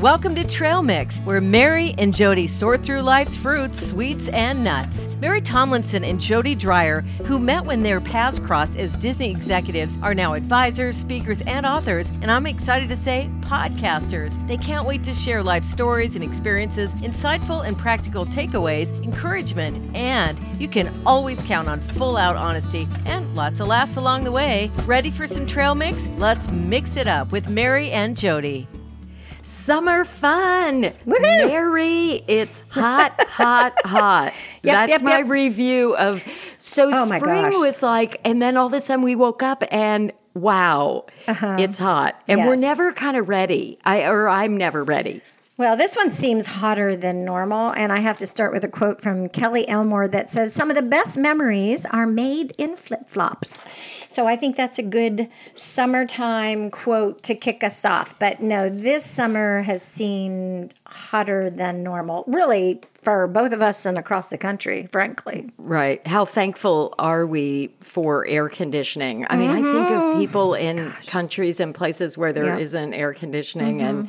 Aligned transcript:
Welcome 0.00 0.34
to 0.36 0.44
Trail 0.44 0.82
Mix, 0.82 1.18
where 1.18 1.42
Mary 1.42 1.94
and 1.98 2.14
Jody 2.14 2.48
sort 2.48 2.82
through 2.82 3.02
life's 3.02 3.36
fruits, 3.36 3.90
sweets, 3.90 4.28
and 4.28 4.64
nuts. 4.64 5.06
Mary 5.20 5.42
Tomlinson 5.42 6.04
and 6.04 6.18
Jody 6.18 6.54
Dreyer, 6.54 7.02
who 7.26 7.38
met 7.38 7.66
when 7.66 7.82
their 7.82 8.00
paths 8.00 8.38
crossed 8.38 8.78
as 8.78 8.96
Disney 8.96 9.30
executives, 9.30 9.98
are 10.00 10.14
now 10.14 10.32
advisors, 10.32 10.96
speakers, 10.96 11.42
and 11.42 11.66
authors, 11.66 12.08
and 12.22 12.30
I'm 12.30 12.46
excited 12.46 12.88
to 12.88 12.96
say 12.96 13.28
podcasters. 13.42 14.48
They 14.48 14.56
can't 14.56 14.86
wait 14.86 15.04
to 15.04 15.12
share 15.12 15.42
life 15.42 15.66
stories 15.66 16.14
and 16.14 16.24
experiences, 16.24 16.94
insightful 16.94 17.66
and 17.66 17.76
practical 17.76 18.24
takeaways, 18.24 18.94
encouragement, 19.04 19.94
and 19.94 20.38
you 20.58 20.66
can 20.66 20.98
always 21.04 21.42
count 21.42 21.68
on 21.68 21.78
full 21.78 22.16
out 22.16 22.36
honesty 22.36 22.88
and 23.04 23.36
lots 23.36 23.60
of 23.60 23.68
laughs 23.68 23.98
along 23.98 24.24
the 24.24 24.32
way. 24.32 24.70
Ready 24.86 25.10
for 25.10 25.26
some 25.26 25.44
trail 25.44 25.74
mix? 25.74 26.08
Let's 26.16 26.48
mix 26.48 26.96
it 26.96 27.06
up 27.06 27.32
with 27.32 27.50
Mary 27.50 27.90
and 27.90 28.16
Jody. 28.16 28.66
Summer 29.42 30.04
fun. 30.04 30.82
Woohoo! 31.06 31.20
Mary, 31.20 32.22
it's 32.28 32.62
hot, 32.70 33.24
hot, 33.28 33.74
hot. 33.84 34.32
Yep, 34.62 34.74
That's 34.76 34.90
yep, 34.90 35.02
my 35.02 35.18
yep. 35.18 35.28
review 35.28 35.96
of 35.96 36.24
so 36.58 36.90
Oh 36.92 37.04
spring 37.06 37.44
was 37.60 37.82
like, 37.82 38.20
and 38.24 38.40
then 38.42 38.56
all 38.56 38.66
of 38.66 38.72
a 38.72 38.80
sudden 38.80 39.02
we 39.04 39.14
woke 39.16 39.42
up 39.42 39.64
and 39.70 40.12
wow, 40.34 41.06
it's 41.26 41.78
hot. 41.78 42.20
And 42.28 42.40
we're 42.44 42.52
Uh-huh. 42.52 42.60
Never 42.60 42.92
kind 42.92 43.16
of 43.16 43.28
ready. 43.28 43.78
I 43.84 44.04
or 44.06 44.28
I'm 44.28 44.56
never 44.56 44.84
ready. 44.84 45.22
Well, 45.60 45.76
this 45.76 45.94
one 45.94 46.10
seems 46.10 46.46
hotter 46.46 46.96
than 46.96 47.22
normal, 47.22 47.68
and 47.72 47.92
I 47.92 47.98
have 47.98 48.16
to 48.16 48.26
start 48.26 48.50
with 48.54 48.64
a 48.64 48.68
quote 48.68 49.02
from 49.02 49.28
Kellie 49.28 49.68
Elmore 49.68 50.08
that 50.08 50.30
says, 50.30 50.54
Some 50.54 50.70
of 50.70 50.74
the 50.74 50.80
best 50.80 51.18
memories 51.18 51.84
are 51.84 52.06
made 52.06 52.54
in 52.56 52.76
flip 52.76 53.10
flops. 53.10 53.60
So 54.08 54.26
I 54.26 54.36
think 54.36 54.56
that's 54.56 54.78
a 54.78 54.82
good 54.82 55.28
summertime 55.54 56.70
quote 56.70 57.22
to 57.24 57.34
kick 57.34 57.62
us 57.62 57.84
off. 57.84 58.18
But 58.18 58.40
no, 58.40 58.70
this 58.70 59.04
summer 59.04 59.60
has 59.60 59.82
seemed 59.82 60.72
hotter 60.86 61.50
than 61.50 61.82
normal, 61.82 62.24
really, 62.26 62.80
for 63.02 63.26
both 63.26 63.52
of 63.52 63.60
us 63.60 63.84
and 63.84 63.98
across 63.98 64.28
the 64.28 64.38
country, 64.38 64.88
frankly. 64.90 65.50
Right. 65.58 66.04
How 66.06 66.24
thankful 66.24 66.94
are 66.98 67.26
we 67.26 67.74
for 67.80 68.26
air 68.26 68.48
conditioning? 68.48 69.26
I 69.28 69.36
mean, 69.36 69.50
I 69.50 69.60
think 69.60 69.90
of 69.90 70.18
people 70.18 70.54
in 70.54 70.90
countries 71.06 71.60
and 71.60 71.74
places 71.74 72.16
where 72.16 72.32
there 72.32 72.44
Mm-hmm. 72.44 72.76
Yeah. 72.76 72.86
not 72.86 72.94
air 72.98 73.12
conditioning 73.12 73.82
and 73.82 74.08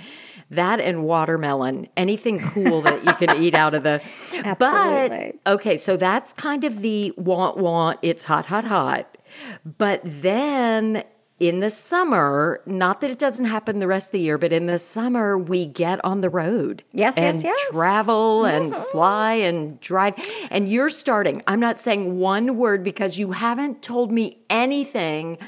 that 0.51 0.79
and 0.79 1.03
watermelon, 1.03 1.87
anything 1.97 2.39
cool 2.39 2.81
that 2.81 3.03
you 3.03 3.13
can 3.13 3.41
eat 3.41 3.55
out 3.55 3.73
of 3.73 3.83
the. 3.83 4.01
Absolutely. 4.43 5.39
But 5.43 5.53
okay, 5.53 5.77
so 5.77 5.97
that's 5.97 6.33
kind 6.33 6.63
of 6.63 6.81
the 6.81 7.13
want 7.17 7.57
want, 7.57 7.99
it's 8.01 8.23
hot, 8.25 8.45
hot, 8.45 8.65
hot. 8.65 9.17
But 9.65 10.01
then 10.03 11.03
in 11.39 11.59
the 11.59 11.69
summer, 11.69 12.61
not 12.65 13.01
that 13.01 13.09
it 13.09 13.17
doesn't 13.17 13.45
happen 13.45 13.79
the 13.79 13.87
rest 13.87 14.09
of 14.09 14.11
the 14.11 14.19
year, 14.19 14.37
but 14.37 14.53
in 14.53 14.67
the 14.67 14.77
summer 14.77 15.37
we 15.37 15.65
get 15.65 16.03
on 16.05 16.21
the 16.21 16.29
road. 16.29 16.83
Yes, 16.91 17.15
yes, 17.17 17.35
and 17.35 17.43
yes. 17.43 17.59
Mm-hmm. 17.59 17.77
travel 17.77 18.45
and 18.45 18.75
fly 18.75 19.33
and 19.33 19.79
drive. 19.79 20.13
And 20.51 20.69
you're 20.69 20.89
starting. 20.89 21.41
I'm 21.47 21.59
not 21.59 21.79
saying 21.79 22.19
one 22.19 22.57
word 22.57 22.83
because 22.83 23.17
you 23.17 23.31
haven't 23.31 23.81
told 23.81 24.11
me 24.11 24.37
anything 24.49 25.39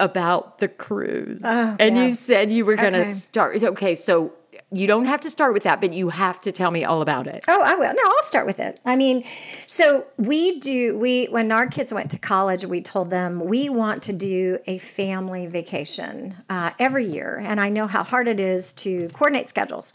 about 0.00 0.58
the 0.58 0.68
cruise. 0.68 1.42
Oh, 1.44 1.76
and 1.78 1.96
yeah. 1.96 2.04
you 2.06 2.12
said 2.12 2.52
you 2.52 2.64
were 2.64 2.76
going 2.76 2.92
to 2.92 3.00
Okay. 3.00 3.12
start. 3.12 3.62
Okay, 3.62 3.94
so 3.94 4.32
you 4.70 4.86
don't 4.86 5.06
have 5.06 5.20
to 5.20 5.30
start 5.30 5.54
with 5.54 5.62
that, 5.62 5.80
but 5.80 5.92
you 5.92 6.10
have 6.10 6.40
to 6.40 6.52
tell 6.52 6.70
me 6.70 6.84
all 6.84 7.00
about 7.00 7.26
it. 7.26 7.44
Oh, 7.48 7.62
I 7.62 7.74
will. 7.74 7.92
No, 7.94 8.02
I'll 8.04 8.22
start 8.22 8.46
with 8.46 8.60
it. 8.60 8.78
I 8.84 8.96
mean, 8.96 9.24
so 9.66 10.06
we 10.18 10.58
do, 10.60 10.96
we, 10.98 11.26
when 11.26 11.50
our 11.52 11.66
kids 11.66 11.92
went 11.92 12.10
to 12.10 12.18
college, 12.18 12.66
we 12.66 12.80
told 12.82 13.08
them 13.10 13.40
we 13.40 13.68
want 13.68 14.02
to 14.04 14.12
do 14.12 14.58
a 14.66 14.78
family 14.78 15.46
vacation 15.46 16.36
uh, 16.50 16.70
every 16.78 17.06
year. 17.06 17.40
And 17.42 17.60
I 17.60 17.70
know 17.70 17.86
how 17.86 18.02
hard 18.02 18.28
it 18.28 18.40
is 18.40 18.72
to 18.74 19.08
coordinate 19.08 19.48
schedules. 19.48 19.92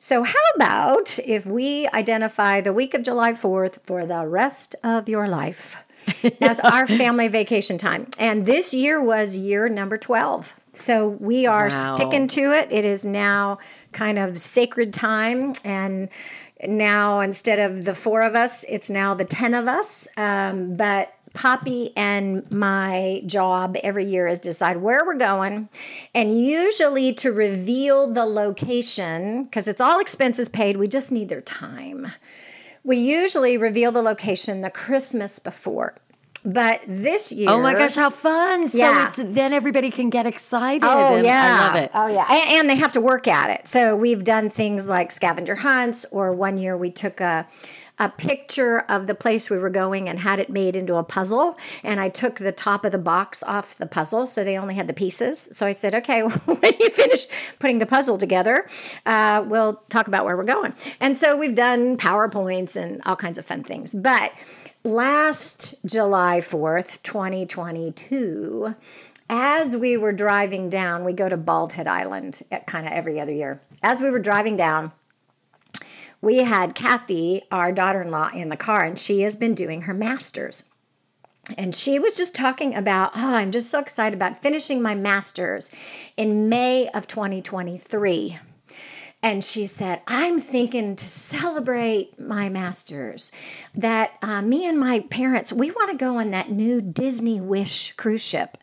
So, 0.00 0.22
how 0.22 0.34
about 0.54 1.18
if 1.24 1.44
we 1.44 1.88
identify 1.88 2.60
the 2.60 2.72
week 2.72 2.94
of 2.94 3.02
July 3.02 3.32
4th 3.32 3.84
for 3.84 4.06
the 4.06 4.26
rest 4.26 4.76
of 4.84 5.08
your 5.08 5.26
life 5.26 5.76
as 6.40 6.60
our 6.60 6.86
family 6.86 7.28
vacation 7.28 7.78
time? 7.78 8.06
And 8.18 8.46
this 8.46 8.72
year 8.74 9.00
was 9.02 9.36
year 9.36 9.68
number 9.68 9.96
12. 9.96 10.54
So, 10.72 11.08
we 11.08 11.46
are 11.46 11.68
Wow. 11.70 11.94
sticking 11.94 12.26
to 12.28 12.52
it. 12.52 12.70
It 12.70 12.84
is 12.84 13.04
now 13.04 13.58
kind 13.92 14.18
of 14.18 14.38
sacred 14.38 14.92
time. 14.92 15.54
And 15.64 16.08
now 16.66 17.20
instead 17.20 17.58
of 17.58 17.84
the 17.84 17.94
four 17.94 18.20
of 18.22 18.34
us, 18.36 18.64
it's 18.68 18.90
now 18.90 19.14
the 19.14 19.24
10 19.24 19.54
of 19.54 19.66
us. 19.68 20.06
Um, 20.16 20.76
but 20.76 21.12
Poppy 21.34 21.92
and 21.96 22.50
my 22.50 23.22
job 23.26 23.76
every 23.82 24.06
year 24.06 24.26
is 24.26 24.38
decide 24.40 24.78
where 24.78 25.04
we're 25.04 25.14
going 25.18 25.68
and 26.14 26.42
usually 26.44 27.12
to 27.14 27.30
reveal 27.32 28.12
the 28.12 28.24
location 28.24 29.44
because 29.44 29.68
it's 29.68 29.80
all 29.80 30.00
expenses 30.00 30.48
paid. 30.48 30.76
We 30.78 30.88
just 30.88 31.12
need 31.12 31.28
their 31.28 31.42
time. 31.42 32.08
We 32.88 32.96
usually 32.96 33.58
reveal 33.58 33.92
the 33.92 34.00
location 34.00 34.62
the 34.62 34.70
Christmas 34.70 35.38
before. 35.38 35.94
But 36.42 36.80
this 36.88 37.30
year, 37.30 37.50
Oh 37.50 37.60
my 37.60 37.74
gosh, 37.74 37.96
how 37.96 38.08
fun! 38.08 38.66
So 38.66 38.78
Yeah. 38.78 39.08
it's, 39.08 39.20
then 39.22 39.52
everybody 39.52 39.90
can 39.90 40.08
get 40.08 40.24
excited. 40.24 40.88
Oh 40.88 41.16
and 41.16 41.22
yeah, 41.22 41.44
I 41.44 41.66
love 41.66 41.74
it. 41.76 41.90
Oh 41.92 42.06
yeah, 42.06 42.24
and, 42.30 42.60
and 42.60 42.70
they 42.70 42.76
have 42.76 42.92
to 42.92 43.00
work 43.02 43.28
at 43.28 43.50
it. 43.50 43.68
So 43.68 43.94
we've 43.94 44.24
done 44.24 44.48
things 44.48 44.86
like 44.86 45.10
scavenger 45.10 45.56
hunts, 45.56 46.06
or 46.10 46.32
one 46.32 46.56
year 46.56 46.78
we 46.78 46.90
took 46.90 47.20
a 47.20 47.46
a 47.98 48.08
picture 48.08 48.80
of 48.88 49.06
the 49.06 49.14
place 49.14 49.50
we 49.50 49.58
were 49.58 49.70
going 49.70 50.08
and 50.08 50.18
had 50.18 50.40
it 50.40 50.50
made 50.50 50.76
into 50.76 50.96
a 50.96 51.02
puzzle. 51.02 51.58
And 51.82 52.00
I 52.00 52.08
took 52.08 52.36
the 52.36 52.52
top 52.52 52.84
of 52.84 52.92
the 52.92 52.98
box 52.98 53.42
off 53.42 53.76
the 53.76 53.86
puzzle, 53.86 54.26
so 54.26 54.44
they 54.44 54.56
only 54.56 54.74
had 54.74 54.86
the 54.86 54.94
pieces. 54.94 55.48
So 55.52 55.66
I 55.66 55.72
said, 55.72 55.94
okay, 55.96 56.20
when 56.22 56.72
you 56.78 56.90
finish 56.90 57.26
putting 57.58 57.78
the 57.78 57.86
puzzle 57.86 58.18
together, 58.18 58.66
uh, 59.06 59.44
we'll 59.46 59.82
talk 59.88 60.08
about 60.08 60.24
where 60.24 60.36
we're 60.36 60.44
going. 60.44 60.74
And 61.00 61.16
so 61.16 61.36
we've 61.36 61.54
done 61.54 61.96
powerpoints 61.96 62.76
and 62.76 63.02
all 63.04 63.16
kinds 63.16 63.38
of 63.38 63.46
fun 63.46 63.64
things, 63.64 63.94
but. 63.94 64.32
Last 64.84 65.74
July 65.84 66.38
4th, 66.40 67.02
2022, 67.02 68.76
as 69.28 69.76
we 69.76 69.96
were 69.96 70.12
driving 70.12 70.70
down, 70.70 71.04
we 71.04 71.12
go 71.12 71.28
to 71.28 71.36
Bald 71.36 71.72
Head 71.74 71.86
Island 71.86 72.42
kind 72.66 72.86
of 72.86 72.92
every 72.92 73.20
other 73.20 73.32
year. 73.32 73.60
As 73.82 74.00
we 74.00 74.10
were 74.10 74.20
driving 74.20 74.56
down, 74.56 74.92
we 76.20 76.38
had 76.38 76.74
Kathy, 76.74 77.42
our 77.50 77.72
daughter 77.72 78.02
in 78.02 78.10
law, 78.10 78.30
in 78.34 78.48
the 78.48 78.56
car, 78.56 78.84
and 78.84 78.98
she 78.98 79.20
has 79.22 79.36
been 79.36 79.54
doing 79.54 79.82
her 79.82 79.94
master's. 79.94 80.64
And 81.56 81.74
she 81.74 81.98
was 81.98 82.16
just 82.16 82.34
talking 82.34 82.74
about, 82.74 83.12
oh, 83.14 83.34
I'm 83.34 83.52
just 83.52 83.70
so 83.70 83.78
excited 83.78 84.14
about 84.14 84.42
finishing 84.42 84.82
my 84.82 84.94
master's 84.94 85.72
in 86.16 86.48
May 86.48 86.88
of 86.88 87.06
2023. 87.06 88.38
And 89.22 89.42
she 89.42 89.66
said, 89.66 90.02
I'm 90.06 90.40
thinking 90.40 90.94
to 90.94 91.08
celebrate 91.08 92.20
my 92.20 92.48
master's 92.48 93.32
that 93.74 94.12
uh, 94.22 94.42
me 94.42 94.66
and 94.68 94.78
my 94.78 95.00
parents, 95.00 95.52
we 95.52 95.72
want 95.72 95.90
to 95.90 95.96
go 95.96 96.18
on 96.18 96.30
that 96.30 96.50
new 96.50 96.80
Disney 96.80 97.40
Wish 97.40 97.92
cruise 97.92 98.22
ship. 98.22 98.58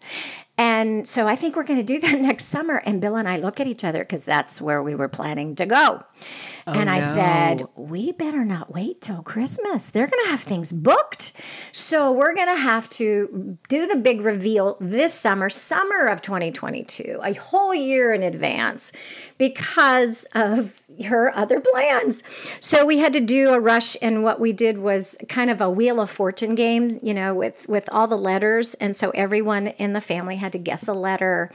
And 0.57 1.07
so 1.07 1.27
I 1.27 1.35
think 1.35 1.55
we're 1.55 1.63
going 1.63 1.79
to 1.79 1.85
do 1.85 1.99
that 1.99 2.19
next 2.21 2.45
summer. 2.45 2.81
And 2.85 3.01
Bill 3.01 3.15
and 3.15 3.27
I 3.27 3.37
look 3.37 3.59
at 3.59 3.67
each 3.67 3.83
other 3.83 3.99
because 3.99 4.23
that's 4.23 4.61
where 4.61 4.81
we 4.81 4.95
were 4.95 5.09
planning 5.09 5.55
to 5.55 5.65
go. 5.65 6.03
Oh, 6.67 6.73
and 6.73 6.89
I 6.89 6.99
said, 6.99 7.67
we 7.75 8.11
better 8.11 8.43
not 8.43 8.73
wait 8.73 8.99
till 9.01 9.21
Christmas. 9.21 9.89
They're 9.89 10.07
going 10.07 10.23
to 10.23 10.31
have 10.31 10.41
things 10.41 10.71
booked. 10.71 11.33
So 11.71 12.11
we're 12.11 12.33
going 12.33 12.47
to 12.47 12.55
have 12.55 12.89
to 12.91 13.59
do 13.69 13.85
the 13.85 13.97
big 13.97 14.21
reveal 14.21 14.77
this 14.79 15.13
summer, 15.13 15.49
summer 15.49 16.07
of 16.07 16.23
2022, 16.23 17.19
a 17.23 17.33
whole 17.33 17.75
year 17.75 18.13
in 18.13 18.23
advance 18.23 18.91
because 19.37 20.25
of 20.33 20.81
her 21.07 21.35
other 21.35 21.59
plans. 21.59 22.23
So 22.59 22.85
we 22.85 22.99
had 22.99 23.13
to 23.13 23.19
do 23.19 23.49
a 23.49 23.59
rush 23.59 23.97
and 24.01 24.23
what 24.23 24.39
we 24.39 24.53
did 24.53 24.77
was 24.77 25.17
kind 25.27 25.49
of 25.49 25.59
a 25.59 25.69
wheel 25.69 25.99
of 25.99 26.09
fortune 26.09 26.55
game, 26.55 26.99
you 27.01 27.13
know, 27.13 27.33
with 27.33 27.67
with 27.67 27.89
all 27.91 28.07
the 28.07 28.17
letters 28.17 28.75
and 28.75 28.95
so 28.95 29.09
everyone 29.11 29.67
in 29.67 29.93
the 29.93 30.01
family 30.01 30.35
had 30.35 30.51
to 30.51 30.59
guess 30.59 30.87
a 30.87 30.93
letter 30.93 31.51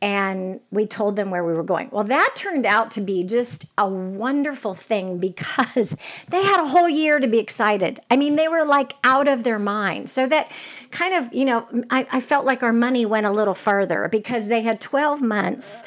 and 0.00 0.60
we 0.70 0.86
told 0.86 1.16
them 1.16 1.30
where 1.30 1.44
we 1.44 1.52
were 1.52 1.64
going. 1.64 1.88
Well, 1.90 2.04
that 2.04 2.34
turned 2.36 2.66
out 2.66 2.92
to 2.92 3.00
be 3.00 3.24
just 3.24 3.66
a 3.76 3.88
wonderful 3.88 4.74
thing 4.74 5.18
because 5.18 5.96
they 6.28 6.42
had 6.42 6.60
a 6.60 6.68
whole 6.68 6.88
year 6.88 7.18
to 7.18 7.26
be 7.26 7.38
excited. 7.38 7.98
I 8.10 8.16
mean, 8.16 8.36
they 8.36 8.48
were 8.48 8.64
like 8.64 8.94
out 9.02 9.26
of 9.26 9.42
their 9.42 9.58
mind. 9.58 10.08
So 10.08 10.26
that 10.28 10.52
kind 10.90 11.14
of, 11.14 11.34
you 11.34 11.44
know, 11.44 11.66
I, 11.90 12.06
I 12.12 12.20
felt 12.20 12.46
like 12.46 12.62
our 12.62 12.72
money 12.72 13.06
went 13.06 13.26
a 13.26 13.30
little 13.32 13.54
further 13.54 14.08
because 14.08 14.46
they 14.46 14.62
had 14.62 14.80
12 14.80 15.20
months 15.20 15.82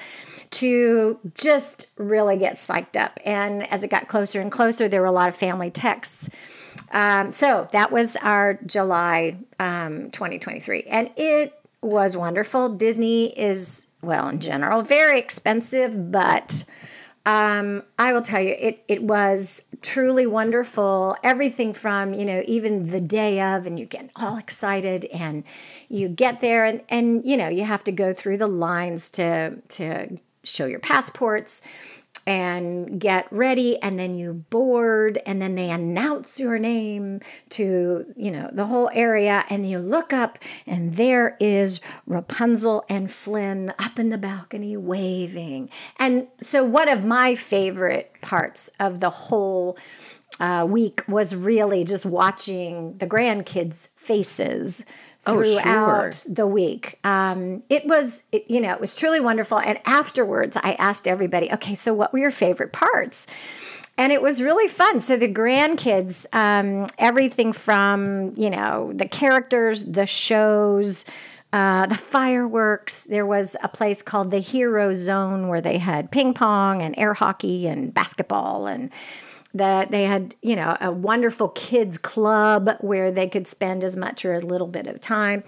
to 0.51 1.19
just 1.33 1.91
really 1.97 2.37
get 2.37 2.55
psyched 2.55 2.95
up. 2.95 3.19
And 3.25 3.71
as 3.71 3.83
it 3.83 3.89
got 3.89 4.07
closer 4.07 4.41
and 4.41 4.51
closer, 4.51 4.87
there 4.87 5.01
were 5.01 5.07
a 5.07 5.11
lot 5.11 5.29
of 5.29 5.35
family 5.35 5.71
texts. 5.71 6.29
Um, 6.91 7.31
so 7.31 7.67
that 7.71 7.91
was 7.91 8.17
our 8.17 8.59
July 8.65 9.37
um, 9.59 10.11
2023. 10.11 10.83
And 10.83 11.09
it 11.15 11.53
was 11.81 12.15
wonderful. 12.15 12.69
Disney 12.69 13.37
is, 13.37 13.87
well, 14.01 14.27
in 14.27 14.39
general, 14.39 14.81
very 14.81 15.19
expensive, 15.19 16.11
but 16.11 16.65
um, 17.25 17.83
I 17.99 18.13
will 18.13 18.23
tell 18.23 18.41
you, 18.41 18.55
it 18.57 18.83
it 18.87 19.03
was 19.03 19.61
truly 19.81 20.25
wonderful. 20.25 21.15
Everything 21.23 21.71
from 21.71 22.15
you 22.15 22.25
know 22.25 22.43
even 22.47 22.87
the 22.87 22.99
day 22.99 23.39
of, 23.39 23.67
and 23.67 23.79
you 23.79 23.85
get 23.85 24.09
all 24.15 24.37
excited, 24.37 25.05
and 25.05 25.43
you 25.87 26.09
get 26.09 26.41
there, 26.41 26.65
and 26.65 26.81
and 26.89 27.23
you 27.23 27.37
know 27.37 27.47
you 27.47 27.63
have 27.63 27.83
to 27.83 27.91
go 27.91 28.11
through 28.11 28.37
the 28.37 28.47
lines 28.47 29.11
to 29.11 29.57
to 29.69 30.17
show 30.43 30.65
your 30.65 30.79
passports. 30.79 31.61
and 32.27 33.01
get 33.01 33.25
ready 33.31 33.81
and 33.81 33.97
then 33.97 34.15
you 34.15 34.31
board 34.31 35.17
and 35.25 35.41
then 35.41 35.55
they 35.55 35.71
announce 35.71 36.39
your 36.39 36.59
name 36.59 37.19
to 37.49 38.05
you 38.15 38.29
know 38.29 38.47
the 38.53 38.65
whole 38.67 38.91
area 38.93 39.43
and 39.49 39.67
you 39.67 39.79
look 39.79 40.13
up 40.13 40.37
and 40.67 40.93
there 40.95 41.35
is 41.39 41.79
Rapunzel 42.05 42.85
and 42.87 43.09
Flynn 43.09 43.73
up 43.79 43.97
in 43.97 44.09
the 44.09 44.19
balcony 44.19 44.77
waving 44.77 45.71
and 45.97 46.27
so 46.41 46.63
one 46.63 46.89
of 46.89 47.03
my 47.03 47.33
favorite 47.33 48.13
parts 48.21 48.69
of 48.79 48.99
the 48.99 49.09
whole 49.09 49.75
uh, 50.39 50.65
week 50.69 51.03
was 51.07 51.35
really 51.35 51.83
just 51.83 52.05
watching 52.05 52.97
the 52.97 53.07
grandkids 53.07 53.89
faces 53.95 54.85
Oh, 55.27 55.35
throughout 55.35 56.15
sure. 56.15 56.33
the 56.33 56.47
week. 56.47 56.97
Um, 57.03 57.61
it 57.69 57.85
was, 57.85 58.23
it, 58.31 58.45
you 58.49 58.59
know, 58.59 58.73
it 58.73 58.81
was 58.81 58.95
truly 58.95 59.19
wonderful. 59.19 59.59
And 59.59 59.79
afterwards, 59.85 60.57
I 60.57 60.73
asked 60.73 61.07
everybody, 61.07 61.51
okay, 61.51 61.75
so 61.75 61.93
what 61.93 62.11
were 62.11 62.19
your 62.19 62.31
favorite 62.31 62.73
parts? 62.73 63.27
And 63.97 64.11
it 64.11 64.21
was 64.21 64.41
really 64.41 64.67
fun. 64.67 64.99
So 64.99 65.17
the 65.17 65.31
grandkids, 65.31 66.25
um, 66.33 66.87
everything 66.97 67.53
from, 67.53 68.33
you 68.35 68.49
know, 68.49 68.91
the 68.95 69.07
characters, 69.07 69.83
the 69.83 70.07
shows, 70.07 71.05
uh, 71.53 71.85
the 71.85 71.95
fireworks. 71.95 73.03
There 73.03 73.25
was 73.25 73.55
a 73.61 73.67
place 73.67 74.01
called 74.01 74.31
the 74.31 74.39
Hero 74.39 74.93
Zone 74.95 75.49
where 75.49 75.61
they 75.61 75.77
had 75.77 76.09
ping 76.09 76.33
pong 76.33 76.81
and 76.81 76.95
air 76.97 77.13
hockey 77.13 77.67
and 77.67 77.93
basketball 77.93 78.65
and 78.65 78.89
that 79.53 79.91
they 79.91 80.03
had, 80.03 80.35
you 80.41 80.55
know, 80.55 80.77
a 80.79 80.91
wonderful 80.91 81.49
kids 81.49 81.97
club 81.97 82.69
where 82.79 83.11
they 83.11 83.27
could 83.27 83.47
spend 83.47 83.83
as 83.83 83.95
much 83.95 84.23
or 84.25 84.33
a 84.33 84.39
little 84.39 84.67
bit 84.67 84.87
of 84.87 84.99
time. 85.01 85.43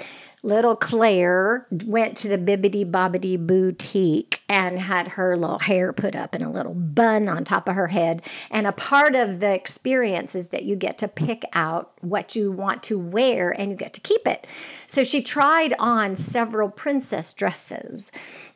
Little 0.45 0.75
Claire 0.75 1.65
went 1.85 2.17
to 2.17 2.27
the 2.27 2.37
Bibbidi 2.37 2.89
Bobbidi 2.89 3.37
Boutique 3.37 4.41
and 4.49 4.77
had 4.77 5.07
her 5.07 5.37
little 5.37 5.59
hair 5.59 5.93
put 5.93 6.17
up 6.17 6.35
in 6.35 6.41
a 6.41 6.51
little 6.51 6.73
bun 6.73 7.29
on 7.29 7.45
top 7.45 7.69
of 7.69 7.75
her 7.75 7.87
head. 7.87 8.21
And 8.51 8.67
a 8.67 8.73
part 8.73 9.15
of 9.15 9.39
the 9.39 9.53
experience 9.53 10.35
is 10.35 10.49
that 10.49 10.63
you 10.63 10.75
get 10.75 10.97
to 10.97 11.07
pick 11.07 11.43
out 11.53 11.93
what 12.01 12.35
you 12.35 12.51
want 12.51 12.83
to 12.83 12.99
wear 12.99 13.51
and 13.51 13.71
you 13.71 13.77
get 13.77 13.93
to 13.93 14.01
keep 14.01 14.27
it. 14.27 14.45
So 14.85 15.05
she 15.05 15.21
tried 15.21 15.75
on 15.79 16.17
several 16.17 16.69
princess 16.69 17.31
dresses, 17.31 18.11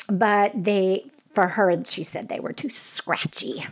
but 0.09 0.51
they 0.61 1.05
for 1.37 1.49
her, 1.49 1.71
she 1.85 2.01
said 2.01 2.29
they 2.29 2.39
were 2.39 2.51
too 2.51 2.67
scratchy. 2.67 3.63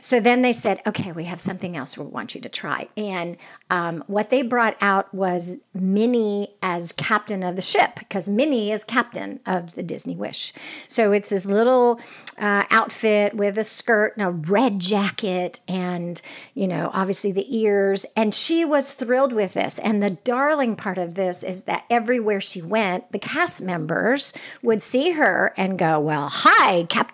So 0.00 0.20
then 0.20 0.40
they 0.40 0.54
said, 0.54 0.80
okay, 0.86 1.12
we 1.12 1.24
have 1.24 1.38
something 1.38 1.76
else 1.76 1.98
we 1.98 2.06
want 2.06 2.34
you 2.34 2.40
to 2.40 2.48
try. 2.48 2.88
And 2.96 3.36
um, 3.68 4.02
what 4.06 4.30
they 4.30 4.40
brought 4.40 4.74
out 4.80 5.12
was 5.12 5.58
Minnie 5.74 6.56
as 6.62 6.92
captain 6.92 7.42
of 7.42 7.56
the 7.56 7.62
ship, 7.62 7.96
because 7.98 8.26
Minnie 8.26 8.72
is 8.72 8.84
captain 8.84 9.38
of 9.44 9.74
the 9.74 9.82
Disney 9.82 10.16
Wish. 10.16 10.54
So 10.88 11.12
it's 11.12 11.28
this 11.28 11.44
little 11.44 12.00
uh, 12.38 12.64
outfit 12.70 13.34
with 13.34 13.58
a 13.58 13.64
skirt 13.64 14.16
and 14.16 14.26
a 14.26 14.30
red 14.30 14.78
jacket, 14.78 15.60
and, 15.68 16.22
you 16.54 16.66
know, 16.66 16.90
obviously 16.94 17.32
the 17.32 17.54
ears. 17.54 18.06
And 18.16 18.34
she 18.34 18.64
was 18.64 18.94
thrilled 18.94 19.34
with 19.34 19.52
this. 19.52 19.78
And 19.78 20.02
the 20.02 20.16
darling 20.24 20.74
part 20.74 20.96
of 20.96 21.16
this 21.16 21.42
is 21.42 21.64
that 21.64 21.84
everywhere 21.90 22.40
she 22.40 22.62
went, 22.62 23.12
the 23.12 23.18
cast 23.18 23.60
members 23.60 24.32
would 24.62 24.80
see 24.80 25.10
her 25.10 25.52
and 25.58 25.78
go, 25.78 26.00
well, 26.00 26.30
hi, 26.32 26.84
Captain. 26.84 27.09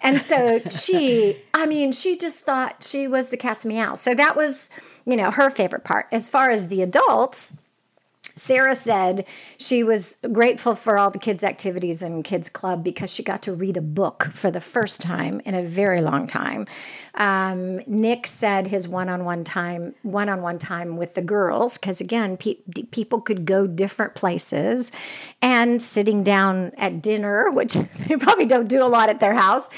And 0.00 0.20
so 0.20 0.60
she, 0.70 1.36
I 1.54 1.66
mean, 1.66 1.92
she 1.92 2.16
just 2.16 2.44
thought 2.44 2.84
she 2.84 3.06
was 3.06 3.28
the 3.28 3.36
cat's 3.36 3.64
meow. 3.64 3.94
So 3.94 4.14
that 4.14 4.36
was, 4.36 4.70
you 5.04 5.16
know, 5.16 5.30
her 5.30 5.50
favorite 5.50 5.84
part. 5.84 6.06
As 6.12 6.28
far 6.28 6.50
as 6.50 6.68
the 6.68 6.82
adults, 6.82 7.54
Sarah 8.34 8.74
said 8.74 9.26
she 9.58 9.82
was 9.82 10.16
grateful 10.32 10.74
for 10.74 10.98
all 10.98 11.10
the 11.10 11.18
kids' 11.18 11.44
activities 11.44 12.02
and 12.02 12.24
kids' 12.24 12.48
club 12.48 12.82
because 12.84 13.12
she 13.12 13.22
got 13.22 13.42
to 13.42 13.52
read 13.52 13.76
a 13.76 13.82
book 13.82 14.28
for 14.32 14.50
the 14.50 14.60
first 14.60 15.00
time 15.00 15.40
in 15.44 15.54
a 15.54 15.62
very 15.62 16.00
long 16.00 16.26
time. 16.26 16.66
Um, 17.14 17.80
Nick 17.86 18.26
said 18.26 18.68
his 18.68 18.86
one-on-one 18.86 19.44
time, 19.44 19.94
one-on-one 20.02 20.58
time 20.58 20.96
with 20.96 21.14
the 21.14 21.22
girls, 21.22 21.76
because 21.76 22.00
again, 22.00 22.36
pe- 22.36 22.58
people 22.92 23.20
could 23.20 23.44
go 23.44 23.66
different 23.66 24.14
places, 24.14 24.92
and 25.42 25.82
sitting 25.82 26.22
down 26.22 26.72
at 26.76 27.02
dinner, 27.02 27.50
which 27.52 27.74
they 27.74 28.16
probably 28.16 28.46
don't 28.46 28.68
do 28.68 28.82
a 28.82 28.86
lot 28.86 29.08
at 29.08 29.20
their 29.20 29.34
house, 29.34 29.68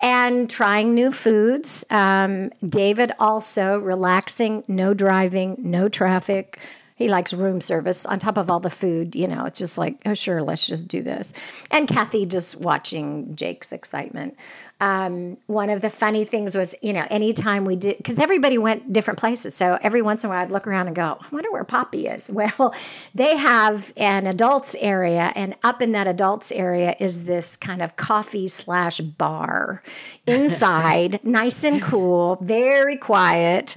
and 0.00 0.50
trying 0.50 0.94
new 0.94 1.10
foods. 1.12 1.84
Um, 1.90 2.50
David 2.64 3.12
also 3.18 3.78
relaxing, 3.78 4.64
no 4.68 4.94
driving, 4.94 5.56
no 5.58 5.88
traffic 5.88 6.58
he 7.02 7.08
likes 7.08 7.34
room 7.34 7.60
service 7.60 8.06
on 8.06 8.18
top 8.18 8.38
of 8.38 8.50
all 8.50 8.60
the 8.60 8.70
food. 8.70 9.14
You 9.14 9.26
know, 9.26 9.44
it's 9.44 9.58
just 9.58 9.76
like, 9.76 10.00
oh, 10.06 10.14
sure, 10.14 10.42
let's 10.42 10.66
just 10.66 10.88
do 10.88 11.02
this. 11.02 11.32
And 11.70 11.88
Kathy 11.88 12.26
just 12.26 12.60
watching 12.60 13.34
Jake's 13.34 13.72
excitement. 13.72 14.36
Um, 14.82 15.36
one 15.46 15.70
of 15.70 15.80
the 15.80 15.90
funny 15.90 16.24
things 16.24 16.56
was, 16.56 16.74
you 16.82 16.92
know, 16.92 17.06
anytime 17.08 17.64
we 17.64 17.76
did, 17.76 17.98
because 17.98 18.18
everybody 18.18 18.58
went 18.58 18.92
different 18.92 19.20
places. 19.20 19.54
So 19.54 19.78
every 19.80 20.02
once 20.02 20.24
in 20.24 20.28
a 20.28 20.32
while, 20.32 20.42
I'd 20.42 20.50
look 20.50 20.66
around 20.66 20.88
and 20.88 20.96
go, 20.96 21.18
I 21.20 21.26
wonder 21.30 21.52
where 21.52 21.62
Poppy 21.64 22.08
is. 22.08 22.30
Well, 22.42 22.74
they 23.14 23.36
have 23.36 23.92
an 23.96 24.26
adults 24.26 24.74
area, 24.80 25.30
and 25.36 25.54
up 25.62 25.80
in 25.80 25.92
that 25.92 26.08
adults 26.08 26.50
area 26.50 26.96
is 26.98 27.24
this 27.24 27.54
kind 27.56 27.80
of 27.80 27.94
coffee 27.94 28.48
slash 28.48 28.98
bar 28.98 29.80
inside, 30.26 31.24
nice 31.24 31.62
and 31.62 31.80
cool, 31.80 32.38
very 32.40 32.96
quiet. 32.96 33.76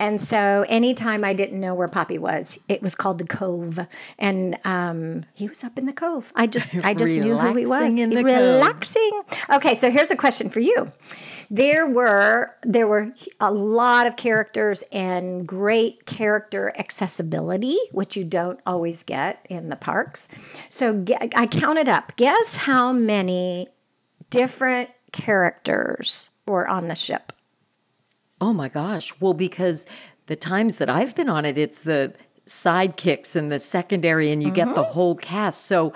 And 0.00 0.20
so 0.20 0.64
anytime 0.68 1.24
I 1.24 1.32
didn't 1.32 1.60
know 1.60 1.74
where 1.74 1.88
Poppy 1.88 2.18
was, 2.18 2.58
it 2.68 2.82
was 2.82 2.94
called 2.94 3.18
the 3.18 3.26
Cove. 3.26 3.80
And 4.18 4.58
um, 4.64 5.24
he 5.34 5.48
was 5.48 5.64
up 5.64 5.78
in 5.78 5.86
the 5.86 5.92
Cove. 5.92 6.32
I 6.36 6.46
just 6.46 6.74
I 6.84 6.94
just 6.94 7.14
knew 7.16 7.36
who 7.36 7.56
he 7.56 7.66
was. 7.66 7.80
Relaxing 7.80 7.98
in 7.98 8.10
the 8.10 8.22
cove. 8.22 8.26
Relaxing. 8.26 9.10
Okay, 9.50 9.74
so 9.74 9.90
here's 9.90 10.10
a 10.10 10.16
question 10.16 10.50
for 10.50 10.60
you. 10.60 10.92
There 11.50 11.86
were 11.86 12.54
there 12.62 12.86
were 12.86 13.12
a 13.40 13.50
lot 13.50 14.06
of 14.06 14.16
characters 14.16 14.84
and 14.92 15.46
great 15.46 16.06
character 16.06 16.72
accessibility, 16.78 17.78
which 17.90 18.16
you 18.16 18.24
don't 18.24 18.60
always 18.66 19.02
get 19.02 19.44
in 19.48 19.68
the 19.68 19.76
parks. 19.76 20.28
So 20.68 21.04
I 21.34 21.46
counted 21.46 21.88
up. 21.88 22.14
Guess 22.16 22.56
how 22.56 22.92
many 22.92 23.68
different 24.30 24.90
characters 25.12 26.30
were 26.46 26.68
on 26.68 26.88
the 26.88 26.94
ship? 26.94 27.32
Oh 28.40 28.52
my 28.52 28.68
gosh. 28.68 29.12
Well, 29.20 29.34
because 29.34 29.86
the 30.26 30.36
times 30.36 30.78
that 30.78 30.88
I've 30.88 31.14
been 31.14 31.28
on 31.28 31.44
it, 31.44 31.58
it's 31.58 31.82
the 31.82 32.14
sidekicks 32.46 33.36
and 33.36 33.50
the 33.52 33.58
secondary, 33.58 34.30
and 34.32 34.42
you 34.42 34.50
get 34.50 34.66
Mm-hmm. 34.66 34.74
the 34.76 34.84
whole 34.84 35.14
cast. 35.16 35.66
So 35.66 35.92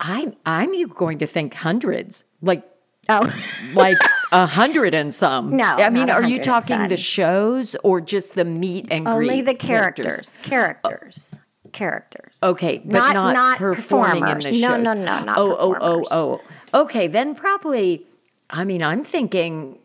I'm 0.00 0.34
I'm 0.46 0.72
going 0.88 1.18
to 1.18 1.26
think 1.26 1.54
hundreds, 1.54 2.24
like 2.42 2.62
Oh. 3.08 3.30
like 3.74 3.98
a 4.32 4.46
hundred 4.46 4.94
and 4.94 5.12
some. 5.12 5.54
No, 5.56 5.64
I 5.64 5.90
mean, 5.90 6.08
are 6.08 6.22
you 6.22 6.40
talking 6.40 6.88
the 6.88 6.96
shows 6.96 7.76
or 7.84 8.00
just 8.00 8.34
the 8.34 8.46
meet 8.46 8.88
and? 8.90 9.06
Only 9.06 9.42
the 9.42 9.54
characters. 9.54 10.38
Characters. 10.42 11.34
Characters. 11.72 12.38
Okay, 12.42 12.78
but 12.78 12.92
Not- 12.92 13.14
not, 13.14 13.34
not 13.34 13.58
performing 13.58 14.22
in 14.26 14.38
the 14.38 14.44
performers. 14.44 14.44
shows. 14.44 14.60
No, 14.60 14.76
no, 14.76 14.92
no, 14.94 15.24
not 15.24 15.36
oh, 15.38 15.56
oh, 15.58 15.76
oh, 15.80 16.40
oh. 16.72 16.80
Okay, 16.82 17.06
then 17.08 17.34
probably. 17.34 18.06
I 18.48 18.64
mean, 18.64 18.82
I'm 18.82 19.04
thinking 19.04 19.78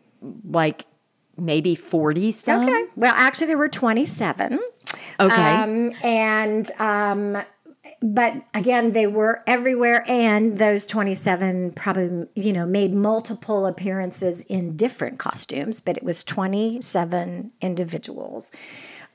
like 0.44 0.86
maybe 1.40 1.74
forty 1.74 2.32
some. 2.32 2.64
Okay. 2.64 2.84
Well, 2.96 3.14
actually, 3.16 3.48
there 3.48 3.58
were 3.58 3.68
27. 3.68 4.58
Okay. 5.18 5.54
Um, 5.54 5.92
and, 6.02 6.70
um, 6.80 7.42
but 8.02 8.42
again, 8.54 8.92
they 8.92 9.06
were 9.06 9.42
everywhere, 9.46 10.04
and 10.08 10.58
those 10.58 10.86
27 10.86 11.72
probably, 11.72 12.26
you 12.34 12.52
know, 12.52 12.64
made 12.64 12.94
multiple 12.94 13.66
appearances 13.66 14.40
in 14.42 14.76
different 14.76 15.18
costumes, 15.18 15.80
but 15.80 15.98
it 15.98 16.02
was 16.02 16.24
27 16.24 17.52
individuals. 17.60 18.50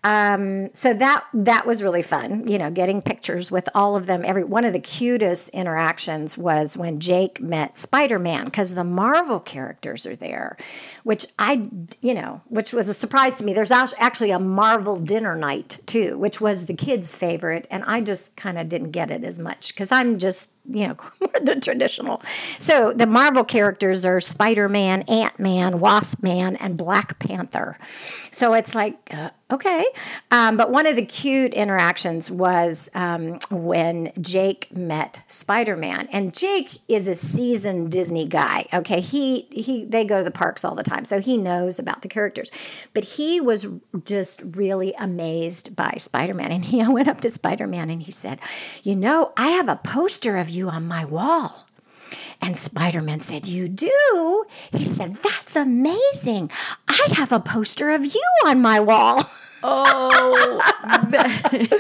Um, 0.06 0.70
so 0.76 0.94
that 0.94 1.26
that 1.34 1.66
was 1.66 1.82
really 1.82 2.04
fun, 2.04 2.48
you 2.48 2.60
know, 2.60 2.70
getting 2.70 3.02
pictures 3.02 3.50
with 3.50 3.68
all 3.74 3.96
of 3.96 4.06
them. 4.06 4.24
Every 4.24 4.44
one 4.44 4.64
of 4.64 4.72
the 4.72 4.80
cutest 4.80 5.50
interactions 5.50 6.38
was 6.38 6.78
when 6.78 7.00
Jake 7.00 7.42
met 7.42 7.76
Spider 7.80 8.20
Man 8.20 8.46
because 8.46 8.76
the 8.76 8.84
Marvel 8.84 9.40
characters 9.40 10.06
are 10.06 10.16
there, 10.16 10.58
which 11.06 11.26
I, 11.40 11.66
you 12.02 12.14
know, 12.14 12.42
which 12.50 12.72
was 12.72 12.88
a 12.88 12.94
surprise 12.94 13.34
to 13.38 13.46
me. 13.46 13.54
There's 13.54 13.72
actually 13.72 14.30
a 14.30 14.38
Marvel 14.38 15.00
dinner 15.00 15.36
night 15.36 15.80
too, 15.88 16.20
which 16.20 16.40
was 16.40 16.68
the 16.68 16.76
kids' 16.76 17.16
favorite, 17.16 17.66
and 17.72 17.84
I 17.88 18.02
just 18.02 18.36
kind 18.36 18.60
of 18.60 18.70
didn't 18.70 18.92
get 18.92 19.10
it 19.10 19.24
as 19.24 19.40
much 19.40 19.74
because 19.74 19.92
I'm 19.92 20.20
just 20.20 20.52
you 20.70 20.88
know, 20.88 20.96
more 21.20 21.32
the 21.42 21.60
traditional. 21.60 22.22
So 22.60 22.94
the 22.94 23.06
Marvel 23.06 23.44
characters 23.44 24.06
are 24.06 24.20
Spider 24.20 24.70
Man, 24.70 25.04
Ant 25.04 25.40
Man, 25.40 25.80
Wasp 25.80 26.24
Man, 26.24 26.56
and 26.58 26.78
Black 26.78 27.20
Panther. 27.20 27.78
So 28.32 28.54
it's 28.54 28.74
like, 28.76 28.98
uh, 29.12 29.30
okay. 29.52 29.86
Um, 30.32 30.58
but 30.58 30.72
one 30.72 30.88
of 30.88 30.96
the 30.96 31.06
cute 31.06 31.54
interactions 31.54 32.32
was 32.32 32.90
um, 32.94 33.40
when 33.52 34.12
Jake 34.20 34.76
met 34.76 35.22
Spider 35.28 35.76
Man, 35.76 36.08
and 36.12 36.34
Jake 36.34 36.80
is 36.88 37.08
a 37.08 37.16
seasoned 37.16 37.92
Disney 37.92 38.26
guy. 38.26 38.68
Okay, 38.74 39.02
he 39.02 39.48
he 39.52 39.86
they 39.86 40.06
go 40.06 40.20
to 40.20 40.24
the 40.24 40.32
parks 40.32 40.66
all 40.66 40.76
the 40.76 40.84
time, 40.84 41.06
so 41.06 41.20
he 41.20 41.38
knows 41.38 41.80
about 41.80 42.02
the 42.02 42.08
characters. 42.08 42.52
But 42.94 43.04
he 43.04 43.40
was 43.40 43.68
just 44.04 44.42
really 44.44 44.94
amazed 44.98 45.76
by 45.76 45.96
Spider 45.98 46.34
Man, 46.34 46.52
and 46.52 46.66
he 46.66 46.86
went 46.88 47.08
up 47.08 47.22
to 47.22 47.30
Spider 47.30 47.68
Man 47.68 47.90
and 47.90 48.02
he 48.02 48.12
said, 48.12 48.40
"You 48.84 48.96
know, 48.96 49.32
I 49.38 49.50
have 49.50 49.70
a 49.70 49.76
poster 49.76 50.38
of 50.38 50.50
you 50.50 50.55
on 50.70 50.88
my 50.88 51.06
wall." 51.06 51.66
And 52.42 52.58
Spider 52.58 53.02
Man 53.02 53.22
said, 53.22 53.48
You 53.48 53.68
do? 53.68 54.46
He 54.72 54.86
said, 54.86 55.16
That's 55.24 55.56
amazing. 55.56 56.52
I 56.88 57.08
have 57.14 57.32
a 57.32 57.40
poster 57.40 57.90
of 57.92 58.06
you 58.06 58.24
on 58.46 58.62
my 58.62 58.80
wall. 58.80 59.22
Oh, 59.68 60.60
so 61.10 61.18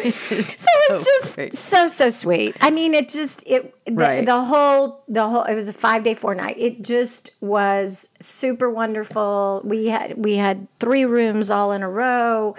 it's 0.09 1.05
just 1.05 1.35
great. 1.35 1.53
so 1.53 1.87
so 1.87 2.09
sweet. 2.09 2.57
I 2.59 2.71
mean, 2.71 2.95
it 2.95 3.09
just 3.09 3.43
it 3.45 3.75
the, 3.85 3.93
Right. 3.93 4.25
the 4.25 4.43
whole 4.43 5.03
the 5.07 5.27
whole 5.29 5.43
it 5.43 5.53
was 5.53 5.69
a 5.69 5.73
five 5.73 6.03
day 6.03 6.15
four 6.15 6.33
night. 6.33 6.55
It 6.57 6.81
just 6.81 7.29
was 7.41 8.09
super 8.19 8.71
wonderful. 8.71 9.61
We 9.63 9.87
had 9.87 10.17
we 10.17 10.35
had 10.35 10.67
three 10.79 11.05
rooms 11.05 11.51
all 11.51 11.73
in 11.73 11.83
a 11.83 11.89
row. 11.89 12.55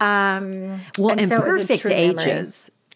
Um, 0.00 0.80
well, 0.98 1.18
and, 1.18 1.28
so 1.28 1.36
it 1.36 1.46
was 1.46 1.64
a 1.64 1.66
perfect 1.66 1.82
true 1.82 1.90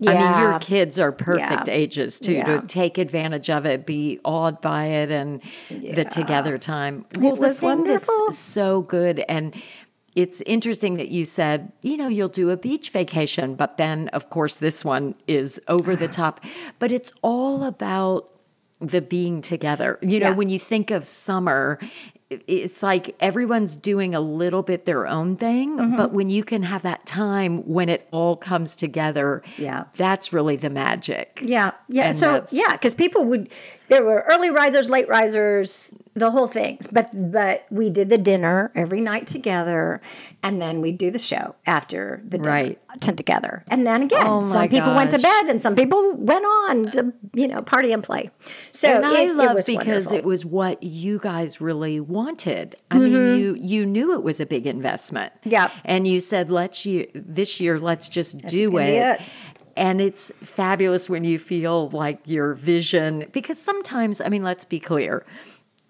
ages. 0.00 0.14
I 0.14 0.18
mean, 0.32 0.40
your 0.40 0.58
kids 0.60 0.98
are 1.00 1.12
perfect 1.12 1.68
Yeah. 1.68 1.74
ages 1.74 2.20
too 2.20 2.34
Yeah. 2.34 2.60
to 2.60 2.66
take 2.66 2.98
advantage 2.98 3.50
of 3.50 3.66
it, 3.66 3.86
be 3.86 4.20
awed 4.24 4.60
by 4.60 4.86
it, 4.86 5.10
and 5.10 5.40
the 5.70 6.04
together 6.04 6.58
time. 6.58 7.04
Well, 7.18 7.34
the 7.34 7.40
was 7.40 7.60
thing 7.60 7.68
wonderful. 7.68 8.14
that's 8.26 8.38
so 8.38 8.82
good, 8.82 9.24
and 9.28 9.54
it's 10.14 10.40
interesting 10.46 10.96
that 10.96 11.08
you 11.10 11.24
said, 11.24 11.70
you 11.82 11.96
know, 11.96 12.08
you'll 12.08 12.28
do 12.28 12.50
a 12.50 12.56
beach 12.56 12.90
vacation, 12.90 13.54
but 13.54 13.76
then, 13.76 14.08
of 14.08 14.30
course, 14.30 14.56
this 14.56 14.84
one 14.84 15.14
is 15.28 15.60
over 15.68 15.94
the 15.94 16.08
top. 16.08 16.40
But 16.78 16.90
it's 16.90 17.12
all 17.22 17.64
about 17.64 18.28
the 18.80 19.00
being 19.00 19.40
together. 19.42 19.98
You 20.02 20.20
know, 20.20 20.28
Yeah. 20.28 20.34
when 20.34 20.48
you 20.48 20.58
think 20.58 20.90
of 20.90 21.04
summer, 21.04 21.78
it's 22.30 22.82
like 22.82 23.16
everyone's 23.20 23.74
doing 23.74 24.14
a 24.14 24.20
little 24.20 24.62
bit 24.62 24.84
their 24.84 25.06
own 25.06 25.36
thing, 25.36 25.78
Mm-hmm. 25.78 25.96
but 25.96 26.12
when 26.12 26.28
you 26.28 26.44
can 26.44 26.62
have 26.62 26.82
that 26.82 27.06
time 27.06 27.66
when 27.66 27.88
it 27.88 28.06
all 28.10 28.36
comes 28.36 28.76
together, 28.76 29.42
Yeah. 29.56 29.84
that's 29.96 30.32
really 30.32 30.56
the 30.56 30.68
magic. 30.70 31.38
Yeah, 31.42 31.70
yeah. 31.88 32.04
And 32.08 32.16
so 32.16 32.44
yeah, 32.52 32.72
because 32.72 32.92
people 32.94 33.24
would 33.24 33.48
there 33.88 34.04
were 34.04 34.24
early 34.28 34.50
risers, 34.50 34.88
late 34.90 35.08
risers, 35.08 35.94
the 36.14 36.30
whole 36.30 36.48
thing. 36.48 36.78
But 36.92 37.08
but 37.32 37.66
we 37.70 37.90
did 37.90 38.08
the 38.08 38.18
dinner 38.18 38.70
every 38.74 39.00
night 39.00 39.26
together, 39.26 40.00
and 40.42 40.60
then 40.60 40.80
we'd 40.80 40.98
do 40.98 41.10
the 41.10 41.18
show 41.18 41.54
after 41.66 42.20
the 42.24 42.38
dinner 42.38 42.50
Right. 42.50 43.00
to- 43.00 43.12
together. 43.12 43.64
And 43.68 43.86
then 43.86 44.02
again, 44.02 44.26
Oh 44.26 44.40
some 44.40 44.68
people 44.68 44.94
went 44.94 45.10
to 45.12 45.18
bed, 45.18 45.46
and 45.48 45.60
some 45.62 45.74
people 45.76 46.14
went 46.16 46.44
on 46.44 46.90
to 46.92 47.12
you 47.34 47.48
know 47.48 47.62
party 47.62 47.92
and 47.92 48.02
play. 48.02 48.30
So 48.72 48.88
and 48.88 49.06
I 49.06 49.20
it, 49.22 49.28
it 49.30 49.36
love 49.36 49.54
was 49.54 49.66
because 49.66 49.86
wonderful. 50.06 50.16
it 50.18 50.24
was 50.24 50.44
what 50.44 50.82
you 50.82 51.18
guys 51.18 51.60
really 51.60 52.00
wanted. 52.00 52.76
I 52.90 52.98
mean, 52.98 53.12
you 53.38 53.56
you 53.60 53.86
knew 53.86 54.14
it 54.14 54.22
was 54.22 54.40
a 54.40 54.46
big 54.46 54.66
investment. 54.66 55.32
Mm-hmm. 55.46 55.78
And 55.84 56.06
you 56.06 56.20
said, 56.20 56.50
"Let's 56.50 56.84
you 56.84 57.06
this 57.14 57.60
year, 57.60 57.78
let's 57.78 58.08
just 58.08 58.38
do 58.46 58.76
it." 58.78 59.20
And 59.78 60.00
it's 60.00 60.30
fabulous 60.42 61.08
when 61.08 61.24
you 61.24 61.38
feel 61.38 61.88
like 61.90 62.18
your 62.26 62.54
vision 62.54 63.26
because 63.32 63.58
sometimes, 63.60 64.20
I 64.20 64.28
mean, 64.28 64.42
let's 64.42 64.64
be 64.64 64.80
clear. 64.80 65.24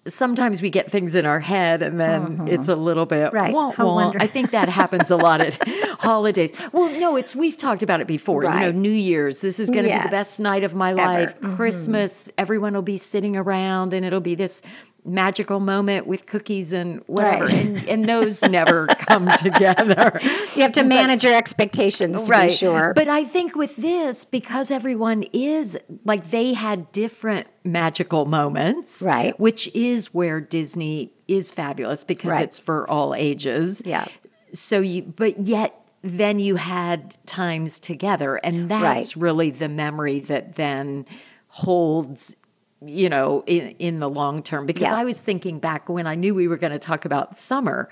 Sometimes 0.07 0.63
we 0.63 0.71
get 0.71 0.91
things 0.91 1.15
in 1.15 1.27
our 1.27 1.41
head 1.41 1.83
and 1.83 2.01
then 2.01 2.49
it's 2.49 2.69
a 2.69 2.77
little 2.77 3.05
bit 3.05 3.33
Mm-hmm. 3.33 3.37
Right. 3.37 3.53
wah, 3.53 3.73
wah. 3.79 4.13
I 4.19 4.27
think 4.27 4.53
that 4.53 4.69
happens 4.71 5.11
a 5.11 5.17
lot 5.17 5.43
at 5.43 5.59
holidays. 6.01 6.51
Well, 6.73 6.89
no, 6.99 7.17
it's 7.17 7.35
we've 7.37 7.57
talked 7.59 7.83
about 7.83 8.01
it 8.01 8.07
before. 8.07 8.45
You 8.45 8.49
know, 8.51 8.55
Right. 8.57 8.75
New 8.75 8.91
Year's. 8.91 9.41
This 9.43 9.59
is 9.61 9.69
going 9.69 9.85
to 9.85 9.93
be 9.93 9.99
the 10.03 10.09
best 10.09 10.41
night 10.41 10.65
of 10.65 10.75
my 10.75 10.91
Ever. 10.93 10.97
life. 10.97 11.41
Christmas, 11.57 12.31
everyone 12.39 12.73
will 12.75 12.81
be 12.83 12.97
sitting 12.97 13.37
around 13.37 13.93
and 13.93 14.07
it'll 14.07 14.21
be 14.21 14.35
this 14.35 14.63
magical 15.09 15.61
moment 15.61 16.07
with 16.07 16.27
cookies 16.27 16.73
and 16.73 17.03
whatever. 17.07 17.45
Right. 17.45 17.55
And, 17.55 17.89
and 17.89 18.05
those 18.05 18.43
never 18.49 18.87
come 18.87 19.29
together. 19.39 20.19
you 20.55 20.63
have 20.63 20.73
to 20.73 20.85
manage 20.85 21.25
your 21.25 21.35
expectations 21.35 22.23
to 22.23 22.41
be 22.47 22.51
sure. 22.53 22.93
But 22.95 23.09
I 23.09 23.25
think 23.25 23.55
with 23.57 23.77
this, 23.77 24.25
because 24.25 24.71
everyone 24.71 25.25
is 25.33 25.79
like 26.05 26.31
they 26.31 26.53
had 26.55 26.93
different 26.93 27.47
magical 27.65 28.25
moments, 28.27 29.03
Right. 29.05 29.39
Which 29.41 29.69
is 29.75 30.13
where 30.15 30.41
Disney 30.41 31.13
is 31.27 31.51
fabulous 31.51 32.05
because 32.05 32.31
Right. 32.31 32.43
it's 32.45 32.59
for 32.61 32.89
all 32.89 33.15
ages. 33.15 33.83
Yeah. 33.85 34.07
So 34.53 34.81
you, 34.81 35.03
but 35.03 35.39
yet 35.39 35.75
then 36.03 36.39
you 36.39 36.57
had 36.57 37.17
times 37.27 37.81
together, 37.81 38.37
and 38.37 38.69
that's 38.69 39.17
Right. 39.17 39.23
really 39.23 39.51
the 39.51 39.69
memory 39.69 40.21
that 40.21 40.55
then 40.55 41.05
holds. 41.49 42.37
You 42.81 43.09
know, 43.09 43.43
in, 43.47 43.71
in 43.79 43.99
the 43.99 44.09
long 44.09 44.43
term, 44.43 44.65
because 44.65 44.83
Yeah. 44.83 44.95
I 44.95 45.05
was 45.05 45.21
thinking 45.21 45.59
back 45.59 45.89
when 45.89 46.07
I 46.07 46.15
knew 46.15 46.35
we 46.35 46.47
were 46.47 46.57
going 46.57 46.73
to 46.73 46.79
talk 46.79 47.05
about 47.05 47.37
summer, 47.37 47.89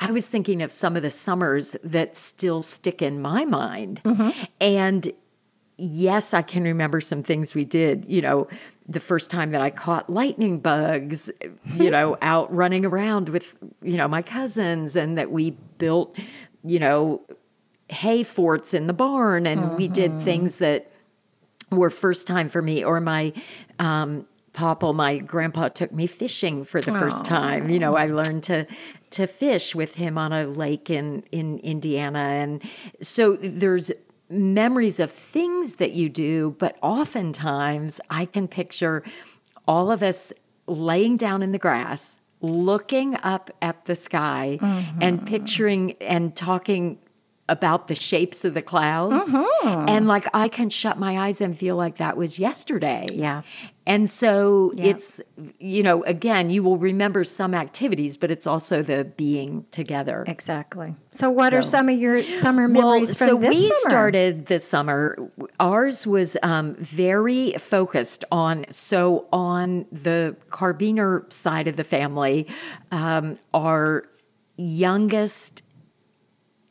I 0.00 0.10
was 0.10 0.26
thinking 0.26 0.62
of 0.62 0.72
some 0.72 0.96
of 0.96 1.02
the 1.02 1.10
summers 1.10 1.76
that 1.84 2.16
still 2.16 2.62
stick 2.62 3.02
in 3.02 3.20
my 3.22 3.44
mind. 3.44 4.00
Mm-hmm. 4.04 4.44
And 4.60 5.12
yes, 5.76 6.34
I 6.34 6.42
can 6.42 6.64
remember 6.64 7.00
some 7.00 7.22
things 7.22 7.54
we 7.54 7.64
did, 7.64 8.06
you 8.06 8.20
know, 8.22 8.48
the 8.88 9.00
first 9.00 9.30
time 9.30 9.52
that 9.52 9.60
I 9.60 9.70
caught 9.70 10.10
lightning 10.10 10.58
bugs, 10.58 11.30
you 11.76 11.90
know, 11.92 12.18
out 12.22 12.52
running 12.54 12.84
around 12.84 13.28
with, 13.28 13.54
you 13.82 13.96
know, 13.96 14.08
my 14.08 14.22
cousins 14.22 14.96
and 14.96 15.16
that 15.18 15.30
we 15.30 15.52
built, 15.78 16.16
you 16.64 16.78
know, 16.78 17.22
hay 17.88 18.22
forts 18.22 18.74
in 18.74 18.86
the 18.86 18.92
barn 18.92 19.46
and 19.46 19.76
we 19.76 19.86
did 19.88 20.22
things 20.22 20.58
that 20.58 20.90
were 21.70 21.90
first 21.90 22.26
time 22.26 22.48
for 22.48 22.62
me 22.62 22.84
or 22.84 23.00
my 23.00 23.32
um 23.80 24.26
Papa, 24.52 24.92
my 24.92 25.18
grandpa 25.18 25.68
took 25.68 25.92
me 25.92 26.08
fishing 26.08 26.64
for 26.64 26.80
the 26.80 26.90
first 26.90 27.24
time. 27.24 27.70
You 27.70 27.78
know, 27.78 27.96
I 27.96 28.06
learned 28.06 28.42
to 28.44 28.66
to 29.10 29.26
fish 29.28 29.74
with 29.76 29.94
him 29.94 30.18
on 30.18 30.32
a 30.32 30.44
lake 30.46 30.90
in 30.90 31.22
in 31.30 31.58
Indiana, 31.60 32.18
and 32.18 32.62
so 33.00 33.36
there's 33.36 33.92
memories 34.28 34.98
of 35.00 35.10
things 35.10 35.76
that 35.76 35.92
you 35.92 36.08
do, 36.08 36.56
but 36.58 36.76
oftentimes 36.82 38.00
I 38.10 38.24
can 38.24 38.48
picture 38.48 39.04
all 39.66 39.90
of 39.92 40.02
us 40.02 40.32
laying 40.66 41.16
down 41.16 41.42
in 41.42 41.52
the 41.52 41.58
grass, 41.58 42.18
looking 42.40 43.16
up 43.22 43.50
at 43.62 43.84
the 43.86 43.94
sky, 43.96 44.58
and 45.00 45.24
picturing 45.26 45.92
and 46.00 46.34
talking 46.36 46.98
about 47.50 47.88
the 47.88 47.94
shapes 47.94 48.44
of 48.44 48.54
the 48.54 48.62
clouds. 48.62 49.34
And 49.64 50.06
like 50.06 50.26
I 50.32 50.48
can 50.48 50.70
shut 50.70 50.98
my 50.98 51.18
eyes 51.18 51.40
and 51.40 51.56
feel 51.56 51.76
like 51.76 51.96
that 51.96 52.16
was 52.16 52.38
yesterday. 52.38 53.06
Yeah. 53.12 53.42
And 53.86 54.08
so 54.08 54.70
it's, 54.78 55.20
you 55.58 55.82
know, 55.82 56.04
again, 56.04 56.48
you 56.48 56.62
will 56.62 56.76
remember 56.76 57.24
some 57.24 57.54
activities, 57.54 58.16
but 58.16 58.30
it's 58.30 58.46
also 58.46 58.82
the 58.82 59.04
being 59.04 59.66
together. 59.72 60.24
exactly. 60.28 60.94
So, 61.10 61.28
what 61.28 61.52
are 61.52 61.62
some 61.62 61.88
of 61.88 61.98
your 61.98 62.22
summer 62.30 62.68
memories 62.68 63.16
from 63.16 63.26
so 63.26 63.36
this 63.36 63.48
we 63.48 63.62
summer? 63.62 63.90
started 63.90 64.46
this 64.46 64.64
summer. 64.64 65.16
Ours 65.58 66.06
was 66.06 66.36
um, 66.44 66.76
very 66.76 67.52
focused 67.54 68.24
on 68.30 68.64
so 68.70 69.26
on 69.32 69.86
the 69.90 70.36
Carbiner 70.50 71.30
side 71.32 71.66
of 71.66 71.74
the 71.74 71.84
family, 71.84 72.46
um, 72.92 73.38
our 73.52 74.04
youngest 74.56 75.62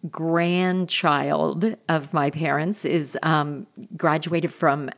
grandchild 0.09 1.75
of 1.89 2.13
my 2.13 2.29
parents 2.29 2.85
is 2.85 3.17
um, 3.23 3.67
graduated 3.97 4.53
from 4.53 4.89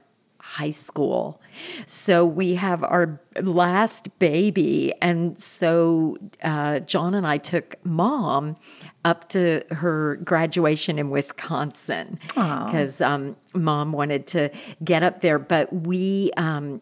high 0.52 0.70
school. 0.70 1.40
So 1.86 2.26
we 2.26 2.56
have 2.56 2.84
our 2.84 3.22
last 3.42 4.18
baby. 4.20 4.92
And 5.02 5.40
so 5.40 6.18
uh, 6.44 6.80
John 6.80 7.14
and 7.14 7.26
I 7.26 7.38
took 7.38 7.76
mom 7.86 8.58
up 9.06 9.30
to 9.30 9.64
her 9.72 10.18
graduation 10.18 11.00
in 11.00 11.10
Wisconsin 11.10 12.20
because 12.28 13.02
um, 13.02 13.38
mom 13.54 13.94
wanted 13.94 14.28
to 14.28 14.50
get 14.84 15.04
up 15.04 15.22
there. 15.22 15.40
But 15.40 15.72
we, 15.72 16.32
um, 16.38 16.82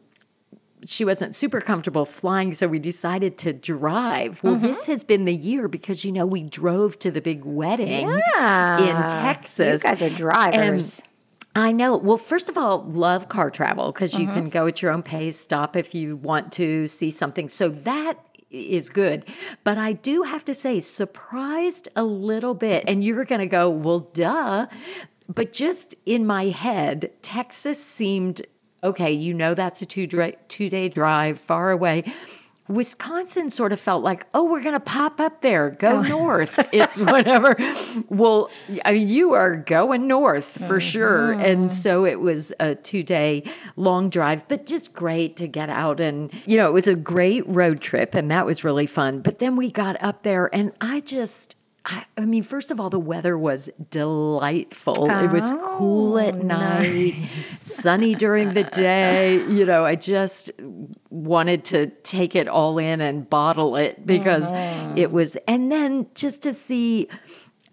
she 0.86 1.06
wasn't 1.06 1.36
super 1.36 1.62
comfortable 1.62 2.06
flying, 2.06 2.54
so 2.54 2.68
we 2.68 2.80
decided 2.80 3.38
to 3.40 3.54
drive. 3.54 4.42
Well, 4.44 4.56
mm-hmm. 4.56 4.66
this 4.66 4.86
has 4.86 5.04
been 5.04 5.26
the 5.26 5.34
year 5.34 5.68
because 5.68 6.06
you 6.06 6.12
know 6.12 6.26
we 6.26 6.44
drove 6.44 6.98
to 7.00 7.12
the 7.12 7.22
big 7.22 7.44
wedding 7.46 8.10
in 8.10 8.96
Texas. 9.10 9.84
You 9.84 9.90
guys 9.90 10.02
are 10.02 10.10
drivers. 10.10 11.00
And 11.00 11.10
I 11.56 11.72
know. 11.72 11.98
Well, 11.98 12.18
first 12.18 12.48
of 12.48 12.58
all, 12.58 12.84
love 12.84 13.28
car 13.28 13.50
travel 13.50 13.92
because 13.92 14.18
you 14.18 14.28
can 14.28 14.44
mm-hmm. 14.44 14.50
go 14.50 14.68
at 14.68 14.82
your 14.82 14.92
own 14.92 15.04
pace, 15.04 15.38
stop 15.38 15.76
if 15.76 15.96
you 15.96 16.16
want 16.16 16.52
to 16.54 16.86
see 16.86 17.12
something. 17.12 17.50
So 17.50 17.70
that 17.70 18.18
is 18.50 18.90
good. 18.90 19.26
But 19.64 19.78
I 19.78 19.94
do 19.94 20.24
have 20.24 20.46
to 20.46 20.54
say, 20.54 20.80
surprised 20.80 21.90
a 21.96 22.04
little 22.04 22.54
bit. 22.54 22.84
And 22.88 23.04
you're 23.04 23.26
going 23.26 23.40
to 23.40 23.48
go, 23.48 23.70
well, 23.70 24.00
duh. 24.14 24.68
But 25.28 25.52
just 25.52 25.96
in 26.06 26.26
my 26.26 26.46
head, 26.46 27.12
Texas 27.22 27.84
seemed 27.84 28.42
okay. 28.84 29.12
You 29.12 29.34
know, 29.34 29.54
that's 29.54 29.82
a 29.82 29.86
two 29.86 30.08
dri- 30.08 30.38
two 30.48 30.70
day 30.70 30.90
drive 30.90 31.40
far 31.40 31.72
away. 31.72 32.04
Wisconsin 32.70 33.50
sort 33.50 33.74
of 33.74 33.80
felt 33.80 34.04
like, 34.04 34.28
oh, 34.36 34.44
we're 34.44 34.62
going 34.62 34.76
to 34.76 34.80
pop 34.80 35.20
up 35.20 35.42
there, 35.42 35.72
go 35.72 35.98
oh. 35.98 36.02
north. 36.04 36.60
It's 36.72 37.00
whatever. 37.00 37.58
Well, 38.10 38.52
I 38.86 38.94
mean, 38.94 39.10
you 39.10 39.34
are 39.34 39.56
going 39.56 40.08
north 40.08 40.46
for 40.46 40.78
mm-hmm. 40.78 40.78
sure. 40.78 41.32
And 41.32 41.72
so 41.72 42.06
it 42.06 42.20
was 42.20 42.54
a 42.60 42.76
two 42.76 43.02
day 43.02 43.44
long 43.76 44.10
drive, 44.10 44.48
but 44.48 44.68
just 44.68 44.94
great 44.94 45.36
to 45.38 45.48
get 45.48 45.70
out. 45.70 46.00
And, 46.00 46.32
you 46.46 46.58
know, 46.58 46.68
it 46.68 46.74
was 46.74 46.88
a 46.88 46.96
great 46.96 47.46
road 47.48 47.82
trip 47.82 48.14
and 48.14 48.30
that 48.30 48.46
was 48.46 48.64
really 48.64 48.86
fun. 48.86 49.22
But 49.22 49.40
then 49.40 49.56
we 49.56 49.72
got 49.72 50.02
up 50.02 50.22
there 50.22 50.54
and 50.54 50.72
I 50.80 51.00
just, 51.00 51.56
I, 51.92 52.06
I 52.18 52.26
mean, 52.26 52.44
first 52.44 52.70
of 52.72 52.80
all, 52.80 52.90
the 52.92 53.00
weather 53.00 53.38
was 53.38 53.70
delightful. 53.90 55.10
it 55.10 55.32
was 55.32 55.52
cool 55.64 56.20
at 56.20 56.36
night, 56.36 57.16
sunny 57.60 58.14
during 58.16 58.54
the 58.54 58.64
day. 58.64 59.44
You 59.50 59.66
know, 59.66 59.84
I 59.84 59.96
just 59.96 60.52
wanted 61.10 61.66
to 61.66 61.88
take 62.04 62.36
it 62.36 62.48
all 62.48 62.78
in 62.78 63.02
and 63.02 63.28
bottle 63.30 63.76
it 63.76 64.06
because 64.06 64.52
Mm-hmm. 64.52 64.98
it 64.98 65.12
was, 65.12 65.36
and 65.48 65.72
then 65.72 66.06
just 66.16 66.44
to 66.44 66.54
see 66.54 67.08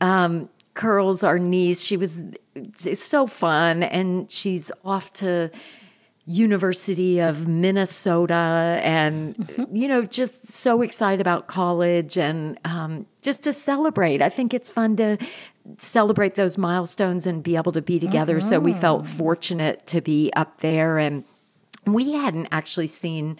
um, 0.00 0.48
Curls, 0.74 1.22
our 1.22 1.38
niece, 1.38 1.82
she 1.84 1.96
was 1.96 2.24
so 2.74 3.26
fun, 3.26 3.82
and 3.82 4.30
she's 4.30 4.72
off 4.84 5.12
to 5.14 5.50
University 6.26 7.20
of 7.20 7.46
Minnesota, 7.46 8.80
and 8.82 9.68
you 9.72 9.86
know, 9.86 10.04
just 10.04 10.46
so 10.46 10.82
excited 10.82 11.20
about 11.20 11.46
college 11.46 12.18
and 12.18 12.58
um, 12.64 13.06
just 13.22 13.44
to 13.44 13.52
celebrate. 13.52 14.20
I 14.20 14.28
think 14.28 14.52
it's 14.52 14.68
fun 14.68 14.96
to 14.96 15.18
celebrate 15.78 16.34
those 16.34 16.58
milestones 16.58 17.26
and 17.26 17.42
be 17.42 17.56
able 17.56 17.72
to 17.72 17.82
be 17.82 17.98
together. 17.98 18.40
So 18.40 18.60
we 18.60 18.72
felt 18.72 19.06
fortunate 19.06 19.86
to 19.88 20.00
be 20.00 20.32
up 20.34 20.60
there 20.60 20.98
and 20.98 21.24
we 21.86 22.12
hadn't 22.12 22.48
actually 22.52 22.86
seen 22.88 23.38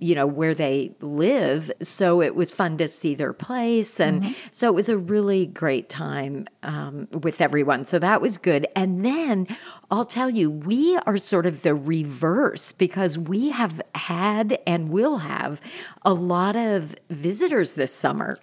you 0.00 0.14
know 0.14 0.26
where 0.26 0.54
they 0.54 0.92
live. 1.00 1.70
So 1.82 2.22
it 2.22 2.34
was 2.34 2.50
fun 2.52 2.76
to 2.78 2.88
see 2.88 3.14
their 3.14 3.32
place. 3.32 3.98
And 3.98 4.34
so 4.52 4.68
it 4.68 4.74
was 4.74 4.88
a 4.88 4.96
really 4.96 5.46
great 5.46 5.88
time 5.88 6.46
um, 6.62 7.08
with 7.22 7.40
everyone. 7.40 7.84
So 7.84 7.98
that 7.98 8.20
was 8.20 8.38
good. 8.38 8.66
And 8.76 9.04
then 9.04 9.46
i'll 9.90 10.04
tell 10.04 10.28
you 10.28 10.50
we 10.50 10.98
are 11.06 11.16
sort 11.16 11.46
of 11.46 11.62
the 11.62 11.74
reverse 11.74 12.72
because 12.72 13.16
we 13.16 13.48
have 13.48 13.80
had 13.94 14.58
and 14.66 14.90
will 14.90 15.16
have 15.16 15.62
a 16.02 16.12
lot 16.12 16.56
of 16.56 16.94
visitors 17.08 17.74
this 17.74 17.92
summer 17.92 18.38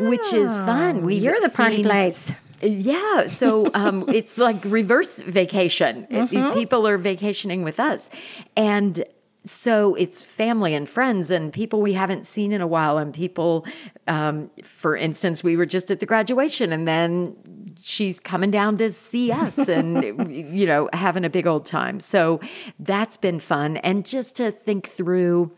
which 0.00 0.32
is 0.32 0.56
fun. 0.56 1.02
We've 1.02 1.22
You're 1.22 1.38
the 1.40 1.52
party 1.54 1.82
place. 1.82 2.32
yeah, 2.62 3.26
so 3.26 3.70
um, 3.74 4.08
it's 4.14 4.38
like 4.38 4.64
reverse 4.64 5.20
vacation. 5.20 6.06
It- 6.10 6.54
people 6.54 6.86
are 6.86 6.96
vacationing 6.98 7.62
with 7.62 7.78
us, 7.78 8.10
and 8.56 9.04
so 9.46 9.94
it's 9.94 10.22
family 10.22 10.74
and 10.74 10.88
friends 10.88 11.30
and 11.30 11.52
people 11.52 11.80
we 11.80 11.92
haven't 11.92 12.26
seen 12.26 12.52
in 12.52 12.60
a 12.60 12.66
while. 12.66 12.98
And 12.98 13.14
people, 13.14 13.64
um, 14.08 14.50
for 14.62 14.96
instance, 14.96 15.44
we 15.44 15.56
were 15.56 15.66
just 15.66 15.90
at 15.90 16.00
the 16.00 16.06
graduation, 16.06 16.72
and 16.72 16.86
then 16.86 17.36
she's 17.80 18.18
coming 18.18 18.50
down 18.50 18.76
to 18.78 18.90
see 18.90 19.30
us, 19.30 19.58
and 19.68 20.34
you 20.52 20.66
know, 20.66 20.88
having 20.92 21.24
a 21.24 21.30
big 21.30 21.46
old 21.46 21.64
time. 21.64 22.00
So 22.00 22.40
that's 22.80 23.16
been 23.16 23.38
fun, 23.38 23.76
and 23.78 24.04
just 24.04 24.36
to 24.36 24.50
think 24.50 24.88
through 24.88 25.52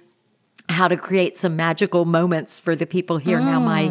how 0.69 0.87
to 0.87 0.97
create 0.97 1.35
some 1.37 1.57
magical 1.57 2.05
moments 2.05 2.61
for 2.61 2.77
the 2.77 2.87
people 2.87 3.17
here. 3.17 3.41
Now, 3.41 3.59
my 3.59 3.89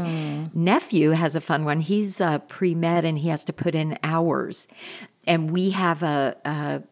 nephew 0.53 1.09
has 1.09 1.35
a 1.35 1.41
fun 1.41 1.65
one. 1.65 1.79
He's 1.79 2.21
uh, 2.21 2.37
pre 2.39 2.75
med 2.75 3.03
and 3.03 3.17
he 3.17 3.29
has 3.29 3.43
to 3.45 3.53
put 3.53 3.73
in 3.73 3.97
hours. 4.03 4.67
And 5.25 5.49
we 5.49 5.71
have 5.71 6.03
a, 6.03 6.37
a 6.45 6.83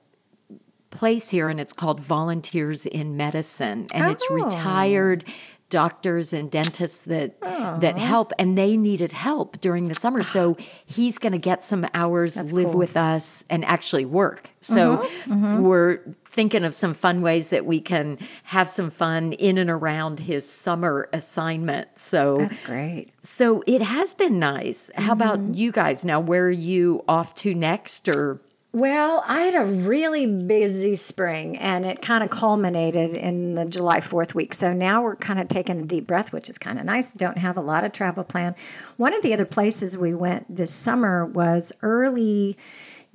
place 0.98 1.30
here, 1.30 1.50
and 1.50 1.60
it's 1.60 1.74
called 1.74 2.00
Volunteers 2.00 2.86
in 2.86 3.18
Medicine. 3.18 3.88
And 3.94 4.12
it's 4.12 4.26
oh. 4.30 4.36
retired 4.36 5.26
doctors 5.70 6.32
and 6.32 6.52
dentists 6.52 7.02
that 7.04 7.40
that 7.42 7.98
help 7.98 8.32
and 8.38 8.58
they 8.58 8.78
needed 8.78 9.12
help 9.12 9.60
during 9.60 9.88
the 9.88 9.94
summer. 9.94 10.22
So 10.22 10.56
he's 10.86 11.18
going 11.18 11.34
to 11.34 11.40
get 11.40 11.64
some 11.64 11.86
hours 11.94 12.40
live 12.54 12.74
with 12.76 12.96
us 12.96 13.46
and 13.50 13.66
actually 13.66 14.06
work. 14.06 14.50
So 14.60 14.94
uh-huh, 14.94 15.34
uh-huh. 15.34 15.62
we're 15.62 16.00
thinking 16.26 16.64
of 16.64 16.76
some 16.76 16.94
fun 16.94 17.22
ways 17.22 17.50
that 17.50 17.66
we 17.66 17.82
can 17.82 18.20
have 18.44 18.70
some 18.70 18.90
fun 18.90 19.34
in 19.34 19.58
and 19.58 19.70
around 19.70 20.20
his 20.20 20.48
summer 20.48 21.10
assignment. 21.12 22.00
So 22.00 22.38
That's 22.38 22.60
great. 22.60 23.12
so 23.20 23.64
it 23.66 23.82
has 23.82 24.14
been 24.14 24.38
nice. 24.38 24.92
How 24.96 25.14
about 25.14 25.40
mm-hmm. 25.40 25.56
you 25.56 25.72
guys? 25.72 26.06
Now 26.06 26.20
where 26.20 26.46
are 26.46 26.52
you 26.52 27.04
off 27.08 27.34
to 27.36 27.56
next 27.56 28.08
or 28.08 28.40
Well, 28.76 29.24
I 29.26 29.44
had 29.44 29.56
a 29.56 29.64
really 29.64 30.26
busy 30.26 30.98
spring 30.98 31.58
and 31.58 31.86
it 31.86 32.02
kind 32.02 32.26
of 32.26 32.30
culminated 32.30 33.12
in 33.12 33.56
the 33.56 33.64
July 33.64 34.02
4th 34.02 34.36
week. 34.36 34.54
So 34.54 34.74
now 34.74 35.02
we're 35.02 35.16
kind 35.16 35.40
of 35.40 35.48
taking 35.48 35.80
a 35.80 35.86
deep 35.86 36.06
breath, 36.06 36.34
which 36.34 36.50
is 36.50 36.58
kind 36.58 36.78
of 36.78 36.84
nice. 36.84 37.10
Don't 37.12 37.38
have 37.38 37.56
a 37.56 37.62
lot 37.62 37.86
of 37.86 37.94
travel 37.94 38.26
plan. 38.26 38.54
One 38.98 39.14
of 39.14 39.22
the 39.22 39.34
other 39.34 39.46
places 39.46 39.96
we 39.96 40.14
went 40.14 40.54
this 40.54 40.74
summer 40.74 41.26
was 41.26 41.72
early 41.84 42.58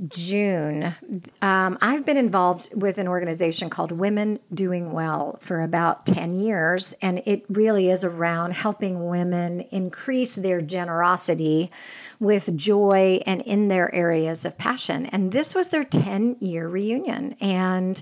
June. 0.08 0.94
Um, 1.42 1.78
I've 1.82 2.06
been 2.06 2.16
involved 2.16 2.70
with 2.74 2.98
an 2.98 3.06
organization 3.06 3.68
called 3.68 3.92
Women 3.92 4.40
Doing 4.52 4.92
Well 4.92 5.38
for 5.40 5.60
about 5.60 6.06
10 6.06 6.40
years, 6.40 6.94
and 7.02 7.22
it 7.26 7.44
really 7.48 7.90
is 7.90 8.02
around 8.04 8.52
helping 8.52 9.08
women 9.08 9.60
increase 9.70 10.34
their 10.34 10.60
generosity 10.60 11.70
with 12.18 12.54
joy 12.56 13.20
and 13.26 13.42
in 13.42 13.68
their 13.68 13.94
areas 13.94 14.44
of 14.44 14.56
passion. 14.58 15.06
And 15.06 15.32
this 15.32 15.54
was 15.54 15.68
their 15.68 15.84
10 15.84 16.36
year 16.40 16.68
reunion. 16.68 17.34
And 17.40 18.00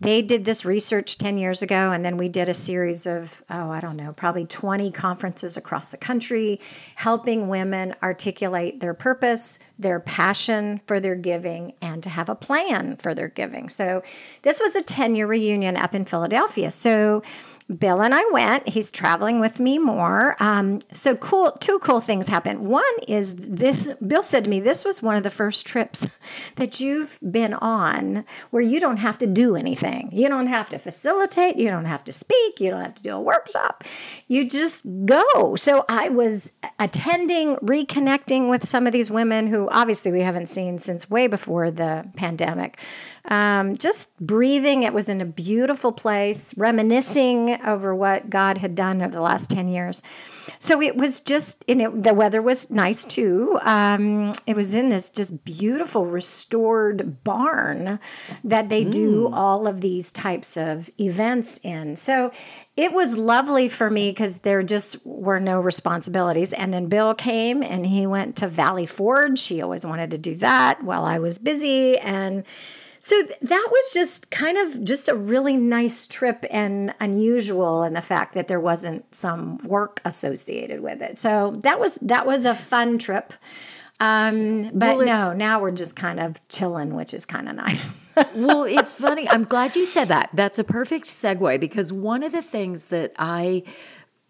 they 0.00 0.22
did 0.22 0.44
this 0.44 0.64
research 0.64 1.18
10 1.18 1.38
years 1.38 1.62
ago, 1.62 1.92
and 1.92 2.04
then 2.04 2.16
we 2.16 2.28
did 2.28 2.48
a 2.48 2.54
series 2.54 3.06
of, 3.06 3.42
oh, 3.50 3.70
I 3.70 3.80
don't 3.80 3.96
know, 3.96 4.12
probably 4.12 4.46
20 4.46 4.90
conferences 4.92 5.56
across 5.56 5.88
the 5.88 5.96
country, 5.96 6.60
helping 6.94 7.48
women 7.48 7.94
articulate 8.02 8.80
their 8.80 8.94
purpose, 8.94 9.58
their 9.78 10.00
passion 10.00 10.80
for 10.86 11.00
their 11.00 11.14
giving, 11.14 11.72
and 11.80 12.02
to 12.02 12.08
have 12.08 12.28
a 12.28 12.34
plan 12.34 12.96
for 12.96 13.14
their 13.14 13.28
giving. 13.28 13.68
So 13.68 14.02
this 14.42 14.60
was 14.60 14.74
a 14.74 14.82
10 14.82 15.14
year 15.14 15.26
reunion 15.26 15.76
up 15.76 15.94
in 15.94 16.04
Philadelphia. 16.04 16.70
So 16.70 17.22
Bill 17.76 18.00
and 18.00 18.14
I 18.14 18.24
went. 18.32 18.66
He's 18.66 18.90
traveling 18.90 19.40
with 19.40 19.60
me 19.60 19.78
more. 19.78 20.36
Um, 20.40 20.80
so 20.92 21.14
cool. 21.16 21.50
Two 21.60 21.78
cool 21.80 22.00
things 22.00 22.26
happened. 22.26 22.66
One 22.66 22.82
is 23.06 23.34
this. 23.36 23.90
Bill 24.06 24.22
said 24.22 24.44
to 24.44 24.50
me, 24.50 24.58
"This 24.58 24.86
was 24.86 25.02
one 25.02 25.16
of 25.16 25.22
the 25.22 25.30
first 25.30 25.66
trips 25.66 26.08
that 26.56 26.80
you've 26.80 27.18
been 27.30 27.52
on 27.52 28.24
where 28.50 28.62
you 28.62 28.80
don't 28.80 28.96
have 28.96 29.18
to 29.18 29.26
do 29.26 29.54
anything. 29.54 30.08
You 30.12 30.28
don't 30.28 30.46
have 30.46 30.70
to 30.70 30.78
facilitate. 30.78 31.56
You 31.56 31.68
don't 31.68 31.84
have 31.84 32.04
to 32.04 32.12
speak. 32.12 32.58
You 32.58 32.70
don't 32.70 32.80
have 32.80 32.94
to 32.94 33.02
do 33.02 33.14
a 33.14 33.20
workshop. 33.20 33.84
You 34.28 34.48
just 34.48 34.84
go." 35.04 35.54
So 35.56 35.84
I 35.90 36.08
was 36.08 36.50
attending, 36.78 37.56
reconnecting 37.56 38.48
with 38.48 38.66
some 38.66 38.86
of 38.86 38.94
these 38.94 39.10
women 39.10 39.46
who 39.46 39.68
obviously 39.70 40.10
we 40.10 40.22
haven't 40.22 40.48
seen 40.48 40.78
since 40.78 41.10
way 41.10 41.26
before 41.26 41.70
the 41.70 42.10
pandemic 42.16 42.78
um, 43.28 43.76
just 43.76 44.18
breathing. 44.18 44.82
It 44.82 44.92
was 44.92 45.08
in 45.08 45.20
a 45.20 45.26
beautiful 45.26 45.92
place, 45.92 46.56
reminiscing 46.56 47.60
over 47.62 47.94
what 47.94 48.30
God 48.30 48.58
had 48.58 48.74
done 48.74 49.02
over 49.02 49.12
the 49.12 49.22
last 49.22 49.50
10 49.50 49.68
years. 49.68 50.02
So 50.58 50.80
it 50.82 50.96
was 50.96 51.20
just, 51.20 51.64
and 51.68 51.82
it, 51.82 52.02
the 52.02 52.14
weather 52.14 52.40
was 52.42 52.70
nice 52.70 53.04
too. 53.04 53.58
Um, 53.62 54.32
it 54.46 54.56
was 54.56 54.74
in 54.74 54.88
this 54.88 55.10
just 55.10 55.44
beautiful 55.44 56.06
restored 56.06 57.22
barn 57.22 58.00
that 58.44 58.68
they 58.68 58.84
do 58.84 59.28
all 59.28 59.66
of 59.66 59.80
these 59.80 60.10
types 60.10 60.56
of 60.56 60.90
events 60.98 61.60
in. 61.62 61.96
So 61.96 62.32
it 62.76 62.92
was 62.92 63.16
lovely 63.16 63.68
for 63.68 63.90
me 63.90 64.10
because 64.10 64.38
there 64.38 64.62
just 64.62 65.04
were 65.04 65.40
no 65.40 65.60
responsibilities. 65.60 66.52
And 66.52 66.72
then 66.72 66.86
Bill 66.86 67.14
came 67.14 67.62
and 67.62 67.84
he 67.84 68.06
went 68.06 68.36
to 68.36 68.48
Valley 68.48 68.86
Forge. 68.86 69.46
He 69.46 69.60
always 69.60 69.84
wanted 69.84 70.12
to 70.12 70.18
do 70.18 70.34
that 70.36 70.82
while 70.82 71.04
I 71.04 71.18
was 71.18 71.38
busy. 71.38 71.98
And 71.98 72.44
so 73.08 73.22
th- 73.22 73.38
that 73.40 73.68
was 73.70 73.90
just 73.94 74.30
kind 74.30 74.58
of 74.58 74.84
just 74.84 75.08
a 75.08 75.14
really 75.14 75.56
nice 75.56 76.06
trip 76.06 76.44
and 76.50 76.94
unusual 77.00 77.82
in 77.84 77.94
the 77.94 78.02
fact 78.02 78.34
that 78.34 78.48
there 78.48 78.60
wasn't 78.60 79.02
some 79.14 79.56
work 79.64 80.02
associated 80.04 80.82
with 80.82 81.00
it. 81.00 81.16
So 81.16 81.52
that 81.62 81.80
was 81.80 81.94
that 82.02 82.26
was 82.26 82.44
a 82.44 82.54
fun 82.54 82.98
trip. 82.98 83.32
Um, 83.98 84.72
but 84.74 84.98
Well, 84.98 85.06
no, 85.06 85.32
now 85.32 85.58
we're 85.58 85.70
just 85.70 85.96
kind 85.96 86.20
of 86.20 86.46
chilling, 86.48 86.94
which 86.94 87.14
is 87.14 87.24
kind 87.24 87.48
of 87.48 87.56
nice. 87.56 87.96
well, 88.34 88.64
it's 88.64 88.92
funny. 88.92 89.26
I'm 89.26 89.44
glad 89.44 89.74
you 89.74 89.86
said 89.86 90.08
that. 90.08 90.28
That's 90.34 90.58
a 90.58 90.64
perfect 90.64 91.06
segue 91.06 91.58
because 91.60 91.90
one 91.90 92.22
of 92.22 92.32
the 92.32 92.42
things 92.42 92.86
that 92.86 93.14
I 93.18 93.62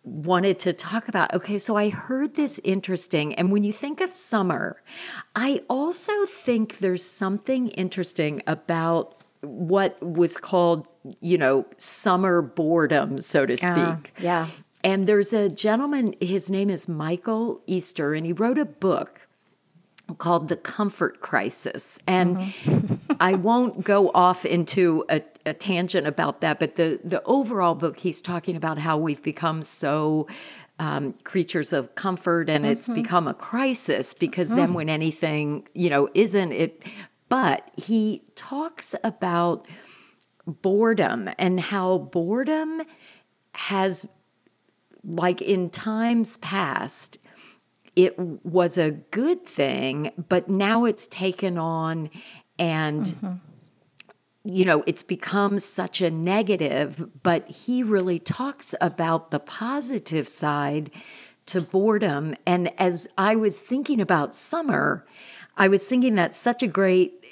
wanted 0.09 0.59
to 0.61 0.73
talk 0.73 1.09
about. 1.09 1.33
Okay, 1.35 1.59
so 1.59 1.77
I 1.77 1.91
heard 1.91 2.35
this 2.35 2.61
interesting. 2.65 3.35
And 3.35 3.53
when 3.53 3.65
you 3.65 3.73
think 3.73 4.01
of 4.01 4.11
summer, 4.11 4.83
I 5.37 5.63
also 5.69 6.13
think 6.25 6.79
there's 6.79 7.05
something 7.05 7.69
interesting 7.69 8.43
about 8.47 9.17
what 9.41 10.03
was 10.03 10.37
called, 10.37 10.89
you 11.21 11.39
know, 11.39 11.67
summer 11.77 12.43
boredom, 12.43 13.21
so 13.21 13.47
to 13.47 13.57
speak. 13.57 14.13
yeah. 14.19 14.47
And 14.85 15.07
there's 15.07 15.33
a 15.33 15.49
gentleman, 15.49 16.15
his 16.21 16.51
name 16.51 16.71
is 16.71 16.89
Michael 16.89 17.61
Easter, 17.67 18.15
and 18.15 18.25
he 18.25 18.33
wrote 18.33 18.59
a 18.59 18.65
book 18.65 19.29
called 20.17 20.49
The 20.49 20.57
Comfort 20.57 21.21
Crisis. 21.21 21.99
And 22.07 22.39
mm-hmm. 22.39 22.95
I 23.21 23.35
won't 23.35 23.85
go 23.85 24.11
off 24.15 24.45
into 24.45 25.05
a, 25.09 25.23
a 25.49 25.55
tangent 25.55 26.07
about 26.07 26.41
that, 26.41 26.61
but 26.61 26.77
the, 26.77 27.01
the 27.03 27.23
overall 27.25 27.75
book, 27.75 27.99
he's 27.99 28.23
talking 28.23 28.57
about 28.57 28.79
how 28.79 28.97
we've 28.97 29.23
become 29.23 29.63
so 29.63 30.27
um, 30.79 31.13
creatures 31.25 31.73
of 31.73 31.95
comfort 31.95 32.49
and 32.49 32.65
it's 32.65 32.89
mm-hmm. 32.89 33.03
become 33.03 33.27
a 33.27 33.35
crisis 33.35 34.15
because 34.15 34.51
then 34.51 34.71
mm. 34.71 34.75
when 34.75 34.89
anything, 34.89 35.67
you 35.75 35.91
know, 35.91 36.09
isn't 36.15 36.53
it. 36.53 36.85
But 37.29 37.71
he 37.77 38.23
talks 38.37 38.95
about 39.03 39.67
boredom 40.47 41.29
and 41.39 41.59
how 41.59 41.99
boredom 41.99 42.83
has 43.53 44.09
like 45.05 45.43
in 45.43 45.71
times 45.71 46.37
past, 46.39 47.19
it 47.97 48.19
was 48.19 48.79
a 48.79 48.93
good 48.93 49.45
thing, 49.45 50.13
but 50.29 50.49
now 50.49 50.85
it's 50.85 51.09
taken 51.09 51.59
on 51.59 52.11
and 52.59 53.07
mm-hmm. 53.07 53.33
You 54.51 54.65
know, 54.65 54.83
it's 54.87 55.03
become 55.03 55.59
such 55.59 56.01
a 56.01 56.11
negative, 56.11 57.07
but 57.23 57.47
he 57.51 57.83
really 57.83 58.19
talks 58.19 58.75
about 58.81 59.31
the 59.31 59.39
positive 59.39 60.27
side 60.27 60.91
to 61.45 61.61
boredom. 61.61 62.35
And 62.47 62.73
as 62.81 63.07
I 63.19 63.37
was 63.37 63.61
thinking 63.61 64.01
about 64.01 64.35
summer, 64.35 65.05
I 65.59 65.69
was 65.69 65.87
thinking 65.87 66.15
that's 66.15 66.39
such 66.39 66.63
a 66.63 66.67
great 66.67 67.23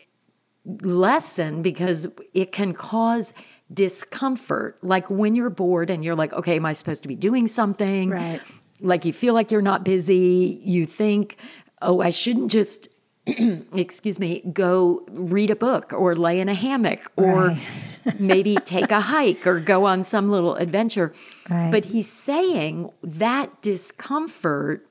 lesson 0.82 1.62
because 1.62 2.06
it 2.34 2.52
can 2.52 2.74
cause 2.74 3.32
discomfort. 3.72 4.78
Like 4.82 5.08
when 5.08 5.34
you're 5.34 5.48
bored 5.48 5.88
and 5.88 6.04
you're 6.04 6.14
like, 6.14 6.34
okay, 6.34 6.56
am 6.56 6.66
I 6.66 6.74
supposed 6.74 7.00
to 7.04 7.08
be 7.08 7.16
doing 7.16 7.48
something? 7.48 8.10
Right. 8.10 8.42
Like 8.82 9.06
you 9.06 9.14
feel 9.14 9.32
like 9.32 9.50
you're 9.50 9.62
not 9.62 9.86
busy. 9.86 10.60
You 10.62 10.84
think, 10.84 11.38
oh, 11.80 12.02
I 12.02 12.10
shouldn't 12.10 12.50
just, 12.50 12.88
excuse 13.74 14.18
me, 14.20 14.40
go 14.52 15.04
read 15.10 15.50
a 15.50 15.56
book 15.56 15.92
or 15.92 16.14
lay 16.14 16.38
in 16.40 16.48
a 16.48 16.54
hammock 16.54 17.00
or 17.16 17.48
Right. 17.48 17.60
maybe 18.20 18.54
take 18.64 18.90
a 18.92 19.00
hike 19.00 19.46
or 19.46 19.58
go 19.58 19.84
on 19.84 20.04
some 20.04 20.28
little 20.30 20.54
adventure. 20.54 21.12
Right. 21.50 21.70
But 21.72 21.86
he's 21.86 22.08
saying 22.08 22.90
that 23.02 23.62
discomfort 23.62 24.86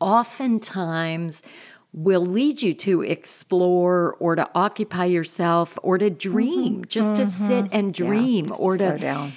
oftentimes 0.00 1.42
will 1.92 2.24
lead 2.24 2.62
you 2.62 2.72
to 2.72 3.02
explore 3.02 4.14
or 4.20 4.36
to 4.36 4.48
occupy 4.54 5.06
yourself 5.06 5.78
or 5.82 5.98
to 5.98 6.08
dream, 6.10 6.84
just 6.84 7.16
to 7.16 7.26
sit 7.26 7.66
and 7.72 7.92
dream 7.92 8.46
Mm-hmm. 8.46 8.54
To 8.54 8.62
or 8.62 8.76
slow 8.76 8.92
to 8.92 8.98
down. 8.98 9.32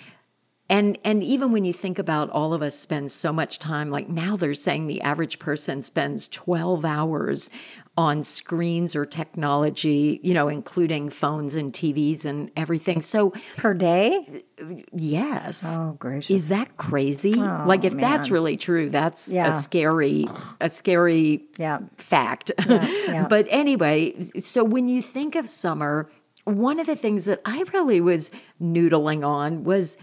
and 0.69 0.97
and 1.03 1.23
even 1.23 1.51
when 1.51 1.65
you 1.65 1.73
think 1.73 1.97
about 1.99 2.29
all 2.29 2.53
of 2.53 2.61
us 2.61 2.77
spend 2.77 3.11
so 3.11 3.33
much 3.33 3.59
time 3.59 3.89
like 3.89 4.07
now 4.07 4.35
they're 4.37 4.53
saying 4.53 4.87
the 4.87 5.01
average 5.01 5.39
person 5.39 5.81
spends 5.81 6.27
12 6.29 6.85
hours 6.85 7.49
on 7.95 8.23
screens 8.23 8.95
or 8.95 9.05
technology, 9.05 10.19
you 10.23 10.33
know, 10.33 10.47
including 10.47 11.11
phones 11.11 11.55
and 11.55 11.71
TVs 11.71 12.25
and 12.25 12.49
everything. 12.57 13.01
So, 13.01 13.33
per 13.57 13.75
day. 13.75 14.43
yes. 14.91 15.77
Oh 15.77 15.95
gracious! 15.99 16.31
Is 16.31 16.49
that 16.49 16.77
crazy? 16.77 17.33
Oh, 17.37 17.65
like 17.67 17.85
if 17.85 17.95
that's 17.95 18.31
really 18.31 18.57
true, 18.57 18.89
that's 18.89 19.31
Yeah. 19.31 19.49
a 19.55 19.59
scary 19.59 20.25
a 20.59 20.69
scary 20.69 21.43
Yeah. 21.57 21.79
fact. 21.97 22.51
yeah. 22.67 23.27
but 23.29 23.45
anyway, 23.49 24.15
so 24.39 24.63
when 24.63 24.87
you 24.87 25.01
think 25.03 25.35
of 25.35 25.47
summer, 25.47 26.09
one 26.45 26.79
of 26.79 26.87
the 26.87 26.95
things 26.95 27.25
that 27.25 27.41
I 27.45 27.63
really 27.73 28.01
was 28.01 28.31
noodling 28.61 29.25
on 29.25 29.63
was 29.63 29.97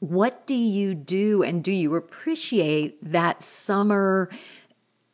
what 0.00 0.46
do 0.46 0.54
you 0.54 0.94
do 0.94 1.42
and 1.42 1.62
do 1.62 1.72
you 1.72 1.94
appreciate 1.94 2.98
that 3.12 3.42
summer 3.42 4.30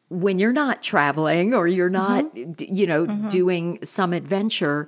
when 0.09 0.39
you're 0.39 0.53
not 0.53 0.83
traveling 0.83 1.53
or 1.55 1.67
you're 1.67 1.91
not 1.91 2.25
Mm-hmm. 2.35 2.75
you 2.75 2.87
know 2.87 3.07
doing 3.29 3.79
some 3.83 4.13
adventure 4.13 4.87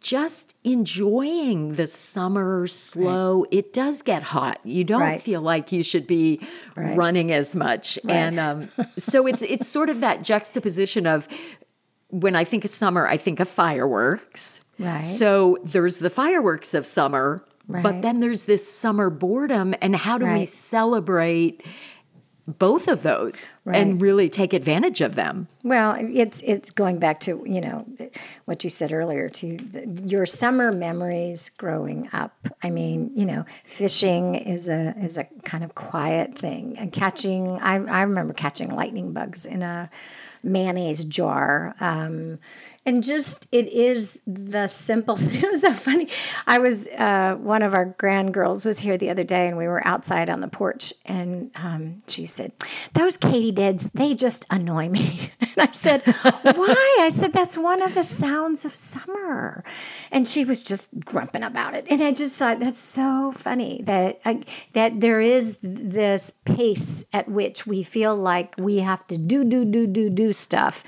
just 0.00 0.54
enjoying 0.62 1.72
the 1.74 1.86
summer 1.86 2.66
slow 2.68 3.44
it 3.50 3.72
does 3.72 4.02
get 4.02 4.22
hot. 4.22 4.60
You 4.64 4.84
don't 4.84 5.00
Right. 5.00 5.20
feel 5.20 5.40
like 5.40 5.72
you 5.72 5.82
should 5.82 6.06
be 6.06 6.40
running 6.76 7.32
as 7.32 7.54
much. 7.56 7.98
And 8.08 8.38
um, 8.38 8.68
so 8.96 9.26
it's 9.26 9.42
it's 9.42 9.66
sort 9.66 9.90
of 9.90 10.00
that 10.00 10.22
juxtaposition 10.22 11.06
of 11.06 11.26
when 12.10 12.34
i 12.36 12.44
think 12.44 12.64
of 12.64 12.70
summer 12.70 13.06
i 13.08 13.16
think 13.16 13.40
of 13.40 13.48
fireworks. 13.48 14.60
Right. 14.78 15.00
so 15.00 15.58
there's 15.64 15.98
the 15.98 16.10
fireworks 16.10 16.72
of 16.74 16.86
summer 16.86 17.44
but 17.68 18.00
then 18.00 18.20
there's 18.20 18.44
this 18.44 18.66
summer 18.66 19.10
boredom 19.10 19.74
and 19.82 19.94
how 19.94 20.16
do 20.16 20.24
we 20.26 20.46
celebrate 20.46 21.62
both 22.58 22.88
of 22.88 23.02
those 23.02 23.46
Right. 23.64 23.80
and 23.80 24.00
really 24.00 24.30
take 24.30 24.54
advantage 24.54 25.02
of 25.02 25.14
them 25.14 25.46
Well, 25.62 25.94
it's 25.98 26.40
it's 26.42 26.70
going 26.70 26.98
back 26.98 27.20
to 27.20 27.44
you 27.46 27.60
know 27.60 27.84
what 28.46 28.64
you 28.64 28.70
said 28.70 28.92
earlier 28.92 29.28
to 29.28 29.56
the, 29.58 30.02
your 30.06 30.24
summer 30.24 30.72
memories 30.72 31.50
growing 31.50 32.08
up. 32.14 32.32
I 32.62 32.70
mean, 32.70 33.10
you 33.14 33.26
know, 33.26 33.44
fishing 33.64 34.34
is 34.34 34.68
a 34.70 34.94
is 34.98 35.18
a 35.18 35.24
kind 35.44 35.62
of 35.64 35.74
quiet 35.74 36.38
thing, 36.38 36.78
and 36.78 36.90
catching. 36.90 37.58
I 37.60 37.74
I 37.84 38.02
remember 38.02 38.32
catching 38.32 38.70
lightning 38.74 39.12
bugs 39.12 39.44
in 39.44 39.62
a 39.62 39.90
mayonnaise 40.42 41.04
jar. 41.04 41.74
Um, 41.80 42.38
and 42.88 43.04
just 43.04 43.46
it 43.52 43.68
is 43.68 44.18
the 44.26 44.66
simple 44.66 45.14
thing. 45.16 45.42
It 45.42 45.50
was 45.50 45.60
so 45.60 45.74
funny. 45.74 46.08
I 46.46 46.58
was 46.58 46.88
uh, 46.88 47.36
one 47.38 47.62
of 47.62 47.74
our 47.74 47.84
grand 47.84 48.32
girls 48.32 48.64
was 48.64 48.78
here 48.78 48.96
the 48.96 49.10
other 49.10 49.24
day, 49.24 49.46
and 49.46 49.58
we 49.58 49.68
were 49.68 49.86
outside 49.86 50.30
on 50.30 50.40
the 50.40 50.48
porch, 50.48 50.94
and 51.04 51.50
um, 51.54 52.02
she 52.06 52.24
said, 52.24 52.52
"Those 52.94 53.18
katydids, 53.18 53.90
they 53.92 54.14
just 54.14 54.46
annoy 54.50 54.88
me." 54.88 55.30
And 55.58 55.68
I 55.68 55.72
said, 55.72 56.02
"Why?" 56.42 56.98
I 57.00 57.08
said, 57.10 57.32
"That's 57.32 57.58
one 57.58 57.82
of 57.82 57.94
the 57.94 58.04
sounds 58.04 58.64
of 58.64 58.74
summer," 58.74 59.64
and 60.10 60.26
she 60.26 60.44
was 60.44 60.62
just 60.62 60.88
grumping 61.04 61.42
about 61.42 61.74
it. 61.74 61.86
And 61.90 62.02
I 62.02 62.12
just 62.12 62.34
thought 62.34 62.60
that's 62.60 62.80
so 62.80 63.32
funny 63.32 63.82
that 63.84 64.20
I, 64.24 64.44
that 64.72 65.00
there 65.00 65.20
is 65.20 65.58
this 65.62 66.32
pace 66.44 67.04
at 67.12 67.28
which 67.28 67.66
we 67.66 67.82
feel 67.82 68.16
like 68.16 68.54
we 68.56 68.78
have 68.78 69.06
to 69.08 69.18
do 69.18 69.44
do 69.44 69.64
do 69.64 69.86
do 69.86 70.08
do 70.08 70.32
stuff. 70.32 70.84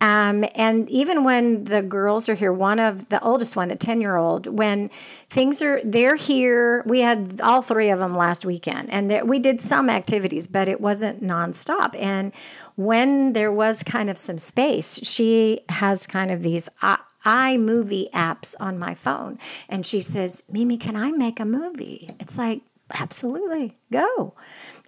Um, 0.00 0.44
and 0.54 0.88
even 0.90 1.24
when 1.24 1.64
the 1.64 1.80
girls 1.80 2.28
are 2.28 2.34
here, 2.34 2.52
one 2.52 2.78
of 2.78 3.08
the 3.08 3.22
oldest 3.22 3.56
one, 3.56 3.68
the 3.68 3.76
10 3.76 4.00
year 4.00 4.16
old, 4.16 4.46
when 4.46 4.90
things 5.30 5.62
are, 5.62 5.80
they're 5.82 6.16
here, 6.16 6.82
we 6.86 7.00
had 7.00 7.40
all 7.40 7.62
three 7.62 7.90
of 7.90 7.98
them 7.98 8.16
last 8.16 8.44
weekend 8.44 8.90
and 8.90 9.28
we 9.28 9.38
did 9.38 9.60
some 9.60 9.88
activities, 9.88 10.46
but 10.46 10.68
it 10.68 10.80
wasn't 10.80 11.22
nonstop. 11.22 11.94
And 11.98 12.32
when 12.76 13.32
there 13.32 13.52
was 13.52 13.82
kind 13.82 14.10
of 14.10 14.18
some 14.18 14.38
space, 14.38 15.00
she 15.02 15.60
has 15.68 16.06
kind 16.06 16.30
of 16.30 16.42
these 16.42 16.68
i 16.82 16.98
iMovie 17.24 18.10
apps 18.10 18.54
on 18.60 18.78
my 18.78 18.94
phone. 18.94 19.38
And 19.70 19.86
she 19.86 20.02
says, 20.02 20.42
Mimi, 20.50 20.76
can 20.76 20.94
I 20.94 21.10
make 21.10 21.40
a 21.40 21.46
movie? 21.46 22.10
It's 22.20 22.36
like, 22.36 22.60
absolutely, 22.94 23.76
go. 23.92 24.34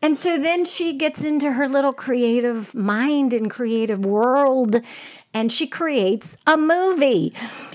And 0.02 0.16
so 0.16 0.38
then 0.38 0.64
she 0.64 0.96
gets 0.98 1.24
into 1.24 1.52
her 1.52 1.68
little 1.68 1.92
creative 1.92 2.74
mind 2.74 3.32
and 3.32 3.50
creative 3.50 4.04
world 4.04 4.80
and 5.32 5.50
she 5.50 5.66
creates 5.66 6.36
a 6.46 6.56
movie. 6.56 7.34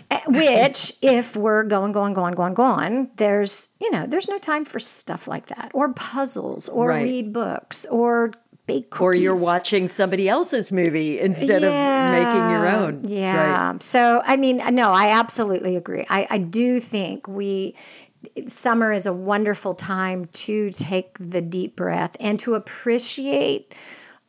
eh, 0.10 0.22
Which, 0.28 0.94
if 1.02 1.36
we're 1.36 1.64
going, 1.64 1.92
going, 1.92 2.14
going, 2.14 2.34
going, 2.34 2.54
going, 2.54 3.10
there's, 3.18 3.70
you 3.80 3.92
know, 3.92 4.06
there's 4.08 4.28
no 4.28 4.38
time 4.40 4.66
for 4.66 4.80
stuff 4.80 5.28
like 5.28 5.48
that, 5.48 5.72
or 5.74 5.94
puzzles, 5.94 6.70
or 6.70 6.88
Right. 6.88 7.04
read 7.04 7.34
books, 7.34 7.86
or 7.88 8.32
bake 8.68 8.90
cookies. 8.92 9.02
or 9.02 9.14
you're 9.16 9.36
watching 9.42 9.88
somebody 9.90 10.30
else's 10.30 10.72
movie 10.72 11.20
instead 11.20 11.64
of 11.64 11.74
making 12.12 12.50
your 12.50 12.68
own 12.68 13.04
Yeah. 13.06 13.72
right 13.72 13.82
So, 13.82 14.22
I 14.26 14.38
mean, 14.38 14.58
no, 14.74 14.92
I 14.92 15.10
absolutely 15.20 15.76
agree. 15.76 16.06
I, 16.10 16.28
I 16.30 16.38
do 16.38 16.80
think 16.80 17.28
we, 17.28 17.76
summer 18.48 18.92
is 18.92 19.06
a 19.06 19.14
wonderful 19.14 19.74
time 19.74 20.26
to 20.34 20.70
take 20.72 21.18
the 21.20 21.42
deep 21.42 21.76
breath 21.76 22.16
and 22.20 22.40
to 22.42 22.54
appreciate 22.56 23.74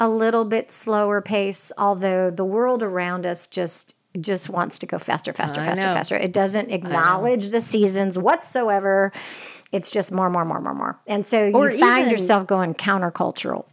a 0.01 0.09
little 0.09 0.45
bit 0.45 0.73
slower 0.73 1.21
pace, 1.21 1.71
although 1.79 2.31
the 2.31 2.45
world 2.45 2.83
around 2.83 3.27
us 3.27 3.47
just 3.47 3.97
just 4.21 4.51
wants 4.51 4.79
to 4.81 4.85
go 4.87 4.99
faster, 4.99 5.33
faster, 5.33 5.63
I 5.63 5.65
faster, 5.65 5.87
know. 5.87 5.95
faster. 5.95 6.17
It 6.17 6.35
doesn't 6.35 6.71
acknowledge 6.71 7.49
the 7.49 7.63
seasons 7.63 8.19
whatsoever. 8.19 9.11
It's 9.73 9.91
just 9.91 10.13
more, 10.13 10.29
more, 10.29 10.45
more, 10.45 10.61
more, 10.61 10.75
more. 10.75 10.99
And 11.07 11.27
so 11.27 11.51
Or 11.53 11.71
you 11.71 11.79
find 11.79 12.01
even- 12.01 12.11
yourself 12.11 12.47
going 12.47 12.75
countercultural. 12.75 13.65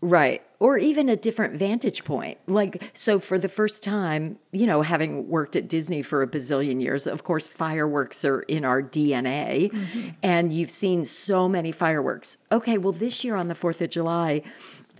Right. 0.00 0.40
Or 0.62 0.78
even 0.78 1.08
a 1.08 1.16
different 1.16 1.56
vantage 1.56 2.04
point. 2.04 2.38
Like, 2.46 2.82
so 2.94 3.18
for 3.18 3.36
the 3.36 3.48
first 3.48 3.82
time, 3.82 4.38
you 4.52 4.64
know, 4.64 4.82
having 4.82 5.26
worked 5.28 5.56
at 5.56 5.66
Disney 5.68 6.02
for 6.02 6.22
a 6.22 6.26
bazillion 6.28 6.80
years, 6.80 7.08
of 7.08 7.24
course, 7.24 7.48
fireworks 7.48 8.24
are 8.24 8.42
in 8.42 8.64
our 8.64 8.80
DNA. 8.80 9.74
And 10.22 10.52
you've 10.52 10.70
seen 10.70 11.04
so 11.04 11.48
many 11.48 11.72
fireworks. 11.72 12.38
Okay, 12.52 12.78
well, 12.78 12.92
this 12.92 13.24
year 13.24 13.34
on 13.34 13.48
the 13.48 13.54
4th 13.54 13.80
of 13.80 13.90
July, 13.90 14.42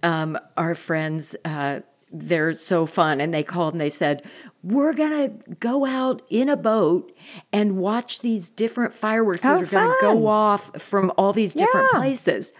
um, 0.02 0.36
our 0.56 0.74
friends, 0.74 1.36
uh, 1.44 1.78
they're 2.12 2.52
so 2.54 2.84
fun. 2.84 3.20
And 3.20 3.32
they 3.32 3.44
called 3.44 3.72
and 3.74 3.80
they 3.80 3.88
said, 3.88 4.24
We're 4.64 4.92
going 4.94 5.12
to 5.12 5.54
go 5.60 5.86
out 5.86 6.22
in 6.28 6.48
a 6.48 6.56
boat 6.56 7.16
and 7.52 7.76
watch 7.76 8.18
these 8.20 8.48
different 8.48 8.94
fireworks 8.94 9.44
that 9.44 9.52
Oh, 9.52 9.62
are 9.62 9.66
going 9.66 9.88
to 9.88 9.96
go 10.00 10.26
off 10.26 10.82
from 10.82 11.12
all 11.16 11.32
these 11.32 11.54
different 11.54 11.88
Yeah. 11.92 12.00
places. 12.00 12.52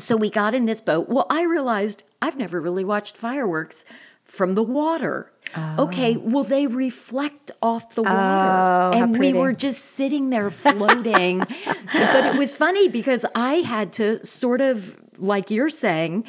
So 0.00 0.16
we 0.16 0.30
got 0.30 0.54
in 0.54 0.66
this 0.66 0.80
boat. 0.80 1.08
Well, 1.08 1.26
I 1.30 1.42
realized 1.42 2.04
I've 2.22 2.36
never 2.36 2.60
really 2.60 2.84
watched 2.84 3.16
fireworks 3.16 3.84
from 4.24 4.54
the 4.54 4.62
water. 4.62 5.32
Okay, 5.78 6.14
oh. 6.16 6.20
well, 6.20 6.44
they 6.44 6.68
reflect 6.68 7.50
off 7.60 7.96
the 7.96 8.04
water. 8.04 8.96
Oh, 8.96 8.98
and 8.98 9.18
we 9.18 9.32
were 9.32 9.52
just 9.52 9.84
sitting 9.84 10.30
there 10.30 10.50
floating. 10.50 11.38
but 11.92 12.24
it 12.26 12.36
was 12.36 12.54
funny 12.54 12.88
because 12.88 13.24
I 13.34 13.54
had 13.54 13.92
to 13.94 14.24
sort 14.24 14.60
of, 14.60 14.96
like 15.18 15.50
you're 15.50 15.68
saying, 15.68 16.24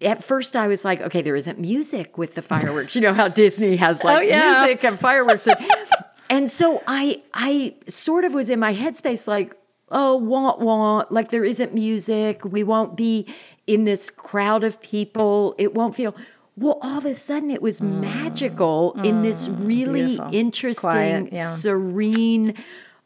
at 0.00 0.24
first 0.24 0.56
I 0.56 0.66
was 0.66 0.84
like, 0.84 1.00
okay, 1.00 1.22
there 1.22 1.36
isn't 1.36 1.60
music 1.60 2.18
with 2.18 2.34
the 2.34 2.42
fireworks. 2.42 2.96
You 2.96 3.02
know 3.02 3.14
how 3.14 3.28
Disney 3.28 3.76
has 3.76 4.00
oh, 4.04 4.08
like 4.08 4.18
Oh, 4.18 4.22
yeah. 4.22 4.62
music 4.62 4.84
and 4.84 4.98
fireworks. 4.98 5.46
And, 5.46 5.64
and 6.28 6.50
so 6.50 6.82
I 6.88 7.22
I 7.32 7.76
sort 7.86 8.24
of 8.24 8.34
was 8.34 8.50
in 8.50 8.58
my 8.58 8.74
headspace 8.74 9.28
like, 9.28 9.54
oh, 9.92 10.16
want 10.16 10.58
want, 10.60 11.12
like 11.12 11.28
there 11.30 11.44
isn't 11.44 11.72
music. 11.74 12.44
We 12.44 12.62
won't 12.64 12.96
be 12.96 13.26
in 13.66 13.84
this 13.84 14.10
crowd 14.10 14.64
of 14.64 14.80
people. 14.82 15.54
It 15.58 15.74
won't 15.74 15.94
feel 15.94 16.14
Well, 16.56 16.78
all 16.82 16.98
of 16.98 17.04
a 17.06 17.14
sudden 17.14 17.50
it 17.50 17.62
was 17.62 17.80
magical 17.80 18.92
in 19.02 19.22
this 19.22 19.48
really 19.48 20.06
beautiful. 20.16 20.34
interesting, 20.34 20.90
Quiet, 20.90 21.28
yeah. 21.32 21.44
serene 21.44 22.54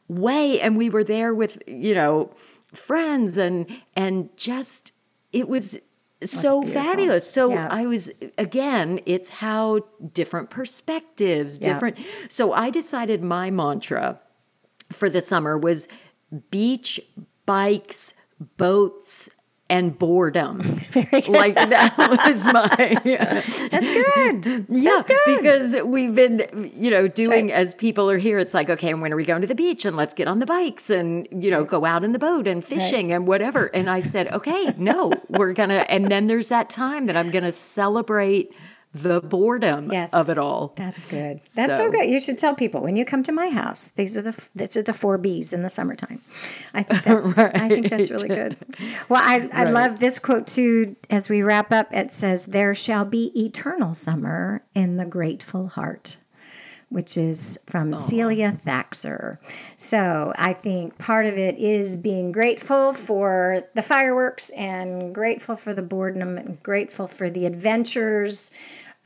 way. 0.09 0.61
And 0.61 0.77
we 0.77 0.89
were 0.91 1.05
there 1.05 1.35
with, 1.35 1.63
you 1.67 1.95
know, 1.95 2.31
friends 2.73 3.37
and 3.39 3.67
and 3.95 4.29
just 4.37 4.93
it 5.33 5.49
was 5.49 5.79
so 6.25 6.63
fabulous. 6.63 7.31
So 7.31 7.51
Yeah. 7.51 7.69
I 7.71 7.87
was 7.87 8.11
again, 8.39 9.01
it's 9.07 9.29
how 9.29 9.81
different 10.13 10.51
perspectives, 10.51 11.59
Yeah. 11.61 11.73
different. 11.75 11.99
So 12.29 12.53
I 12.53 12.71
decided 12.71 13.23
my 13.23 13.51
mantra 13.51 14.19
for 14.91 15.09
the 15.11 15.21
summer 15.21 15.59
was 15.59 15.89
beach, 16.51 17.01
bikes, 17.45 18.15
boats, 18.57 19.31
and 19.69 19.99
boredom. 19.99 20.81
Like 21.29 21.57
that 21.57 21.95
was 21.99 22.47
my 22.47 22.97
That's 23.71 24.43
good. 24.45 24.67
yeah, 24.69 25.03
because 25.27 25.77
we've 25.85 26.15
been, 26.15 26.71
you 26.75 26.91
know, 26.91 27.09
doing 27.09 27.53
as 27.53 27.75
people 27.75 28.11
are 28.11 28.19
here. 28.19 28.39
It's 28.39 28.55
like, 28.55 28.71
okay, 28.71 28.91
and 28.91 29.03
when 29.03 29.13
are 29.13 29.17
we 29.17 29.25
going 29.25 29.41
to 29.43 29.47
the 29.47 29.55
beach? 29.55 29.85
And 29.85 29.97
let's 29.97 30.15
get 30.15 30.29
on 30.29 30.39
the 30.39 30.47
bikes 30.47 30.89
and 30.89 31.29
you 31.31 31.51
know 31.51 31.65
go 31.65 31.85
out 31.85 32.05
in 32.05 32.13
the 32.13 32.19
boat 32.19 32.47
and 32.47 32.65
fishing 32.65 33.13
and 33.13 33.27
whatever. 33.27 33.67
And 33.67 33.91
I 33.91 34.01
said, 34.01 34.29
okay, 34.29 34.73
no, 34.77 35.13
we're 35.29 35.53
gonna. 35.53 35.85
And 35.89 36.11
then 36.11 36.29
there's 36.29 36.49
that 36.49 36.71
time 36.71 37.07
that 37.07 37.17
I'm 37.17 37.31
gonna 37.31 37.53
celebrate 37.53 38.53
the 38.95 39.21
boredom 39.21 39.91
Yes. 39.93 40.13
of 40.15 40.31
it 40.31 40.39
all. 40.39 40.73
That's 40.77 41.05
good. 41.05 41.41
That's 41.55 41.77
so, 41.77 41.87
So- 41.87 41.91
good. 41.91 42.09
You 42.09 42.19
should 42.19 42.39
tell 42.39 42.55
people 42.55 42.81
when 42.81 42.97
you 42.97 43.05
come 43.05 43.23
to 43.25 43.33
my 43.33 43.51
house. 43.51 43.89
These 43.89 44.17
are 44.17 44.23
the 44.23 44.49
these 44.55 44.77
are 44.77 44.83
the 44.83 44.93
four 44.95 45.19
B's 45.19 45.53
in 45.53 45.63
the 45.63 45.69
summertime. 45.71 46.23
I 46.73 46.83
think 46.83 47.05
that's 47.05 47.39
I 47.39 47.69
think 47.69 47.91
that's 47.91 48.11
really 48.11 48.29
good. 48.29 48.57
Well, 49.09 49.23
I 49.23 49.49
I 49.53 49.65
love 49.65 49.99
this 50.01 50.19
quote 50.19 50.47
too. 50.47 50.97
As 51.11 51.29
we 51.29 51.43
wrap 51.43 51.73
up, 51.73 51.93
it 51.93 52.13
says, 52.13 52.47
"There 52.47 52.75
shall 52.75 53.05
be 53.05 53.33
eternal 53.39 53.95
summer 53.95 54.63
in 54.75 54.97
the 54.97 55.05
grateful 55.05 55.69
heart." 55.69 56.17
Which 56.89 57.17
is 57.17 57.59
from 57.67 57.97
Celia 57.97 58.53
Thaxter. 58.53 59.39
So 59.75 60.33
I 60.37 60.53
think 60.53 60.99
part 60.99 61.27
of 61.27 61.37
it 61.37 61.59
is 61.59 61.97
being 61.97 62.31
grateful 62.31 62.93
for 62.93 63.65
the 63.75 63.83
fireworks 63.83 64.51
and 64.51 65.13
grateful 65.13 65.57
for 65.57 65.75
the 65.75 65.83
boredom 65.83 66.39
and 66.39 66.63
grateful 66.63 67.09
for 67.09 67.29
the 67.29 67.45
adventures 67.45 68.53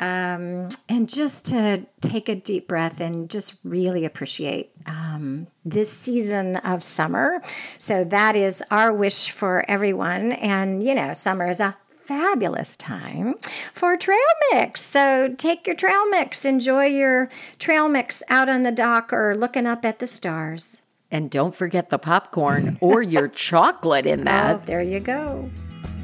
um, 0.01 0.69
and 0.89 1.09
just 1.09 1.45
to 1.47 1.85
take 2.01 2.31
a 2.31 2.35
deep 2.35 2.67
breath 2.67 3.01
and 3.01 3.29
just 3.29 3.55
really 3.65 4.07
appreciate 4.07 4.73
um, 4.87 5.47
this 5.65 5.93
season 5.93 6.57
of 6.57 6.83
summer. 6.83 7.43
So 7.77 8.05
that 8.05 8.35
is 8.35 8.65
our 8.71 8.95
wish 8.95 9.31
for 9.31 9.63
everyone. 9.69 10.33
And, 10.33 10.83
you 10.83 10.95
know, 10.95 11.13
summer 11.13 11.51
is 11.51 11.61
a 11.61 11.77
fabulous 12.11 12.77
time 12.77 13.37
for 13.73 13.97
trail 13.97 14.19
mix. 14.51 14.81
So 14.81 15.33
take 15.39 15.65
your 15.69 15.77
trail 15.77 16.09
mix, 16.09 16.45
enjoy 16.45 16.87
your 16.87 17.29
trail 17.61 17.89
mix 17.89 18.21
out 18.29 18.49
on 18.49 18.65
the 18.65 18.73
dock 18.73 19.13
or 19.13 19.37
looking 19.37 19.65
up 19.65 19.85
at 19.85 20.01
the 20.01 20.09
stars. 20.09 20.83
And 21.13 21.31
don't 21.31 21.55
forget 21.55 21.89
the 21.89 21.99
popcorn 22.01 22.77
or 22.81 23.01
your 23.01 23.29
chocolate 23.47 24.07
in 24.07 24.25
that. 24.25 24.57
Oh, 24.57 24.63
there 24.67 24.83
you 24.83 24.99
go. 24.99 25.49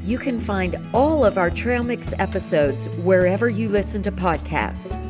You 0.05 0.17
can 0.17 0.39
find 0.39 0.77
all 0.93 1.25
of 1.25 1.37
our 1.37 1.49
Trail 1.49 1.83
Mix 1.83 2.13
episodes 2.19 2.87
wherever 3.03 3.49
you 3.49 3.67
listen 3.67 4.01
to 4.03 4.11
podcasts. 4.11 5.03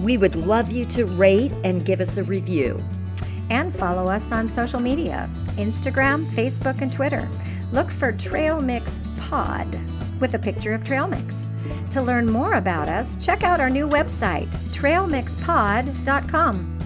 We 0.00 0.18
would 0.18 0.34
love 0.34 0.72
you 0.72 0.84
to 0.86 1.04
rate 1.06 1.52
and 1.62 1.86
give 1.86 2.00
us 2.00 2.16
a 2.18 2.24
review. 2.24 2.82
and 3.50 3.72
follow 3.74 4.08
us 4.08 4.32
on 4.32 4.48
social 4.48 4.80
media 4.80 5.30
Instagram, 5.56 6.26
Facebook, 6.30 6.80
and 6.80 6.92
Twitter. 6.92 7.28
Look 7.70 7.90
for 7.90 8.10
Trail 8.10 8.60
Mix 8.60 8.98
Pod 9.16 9.78
with 10.22 10.32
a 10.34 10.38
picture 10.38 10.72
of 10.72 10.84
Trail 10.84 11.06
Mix. 11.06 11.44
To 11.90 12.00
learn 12.00 12.30
more 12.30 12.54
about 12.54 12.88
us, 12.88 13.16
check 13.16 13.42
out 13.42 13.60
our 13.60 13.68
new 13.68 13.86
website, 13.86 14.48
trailmixpod.com. 14.70 16.78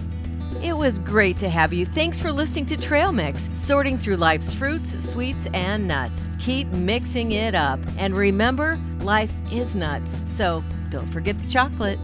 It 0.61 0.73
was 0.73 0.99
great 0.99 1.37
to 1.37 1.49
have 1.49 1.71
you. 1.71 1.85
Thanks 1.85 2.19
for 2.19 2.29
listening 2.31 2.65
to 2.65 2.77
Trail 2.77 3.13
Mix, 3.13 3.47
sorting 3.53 3.99
through 3.99 4.17
life's 4.17 4.53
fruits, 4.53 5.07
sweets, 5.07 5.47
and 5.53 5.87
nuts. 5.87 6.31
Keep 6.39 6.69
mixing 6.69 7.33
it 7.33 7.53
up. 7.53 7.79
And 7.97 8.17
remember, 8.17 8.79
life 9.01 9.31
is 9.51 9.75
nuts. 9.75 10.15
So 10.25 10.63
don't 10.89 11.13
forget 11.13 11.39
the 11.39 11.47
chocolate. 11.47 11.99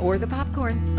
Or 0.00 0.18
the 0.18 0.26
popcorn. 0.26 0.98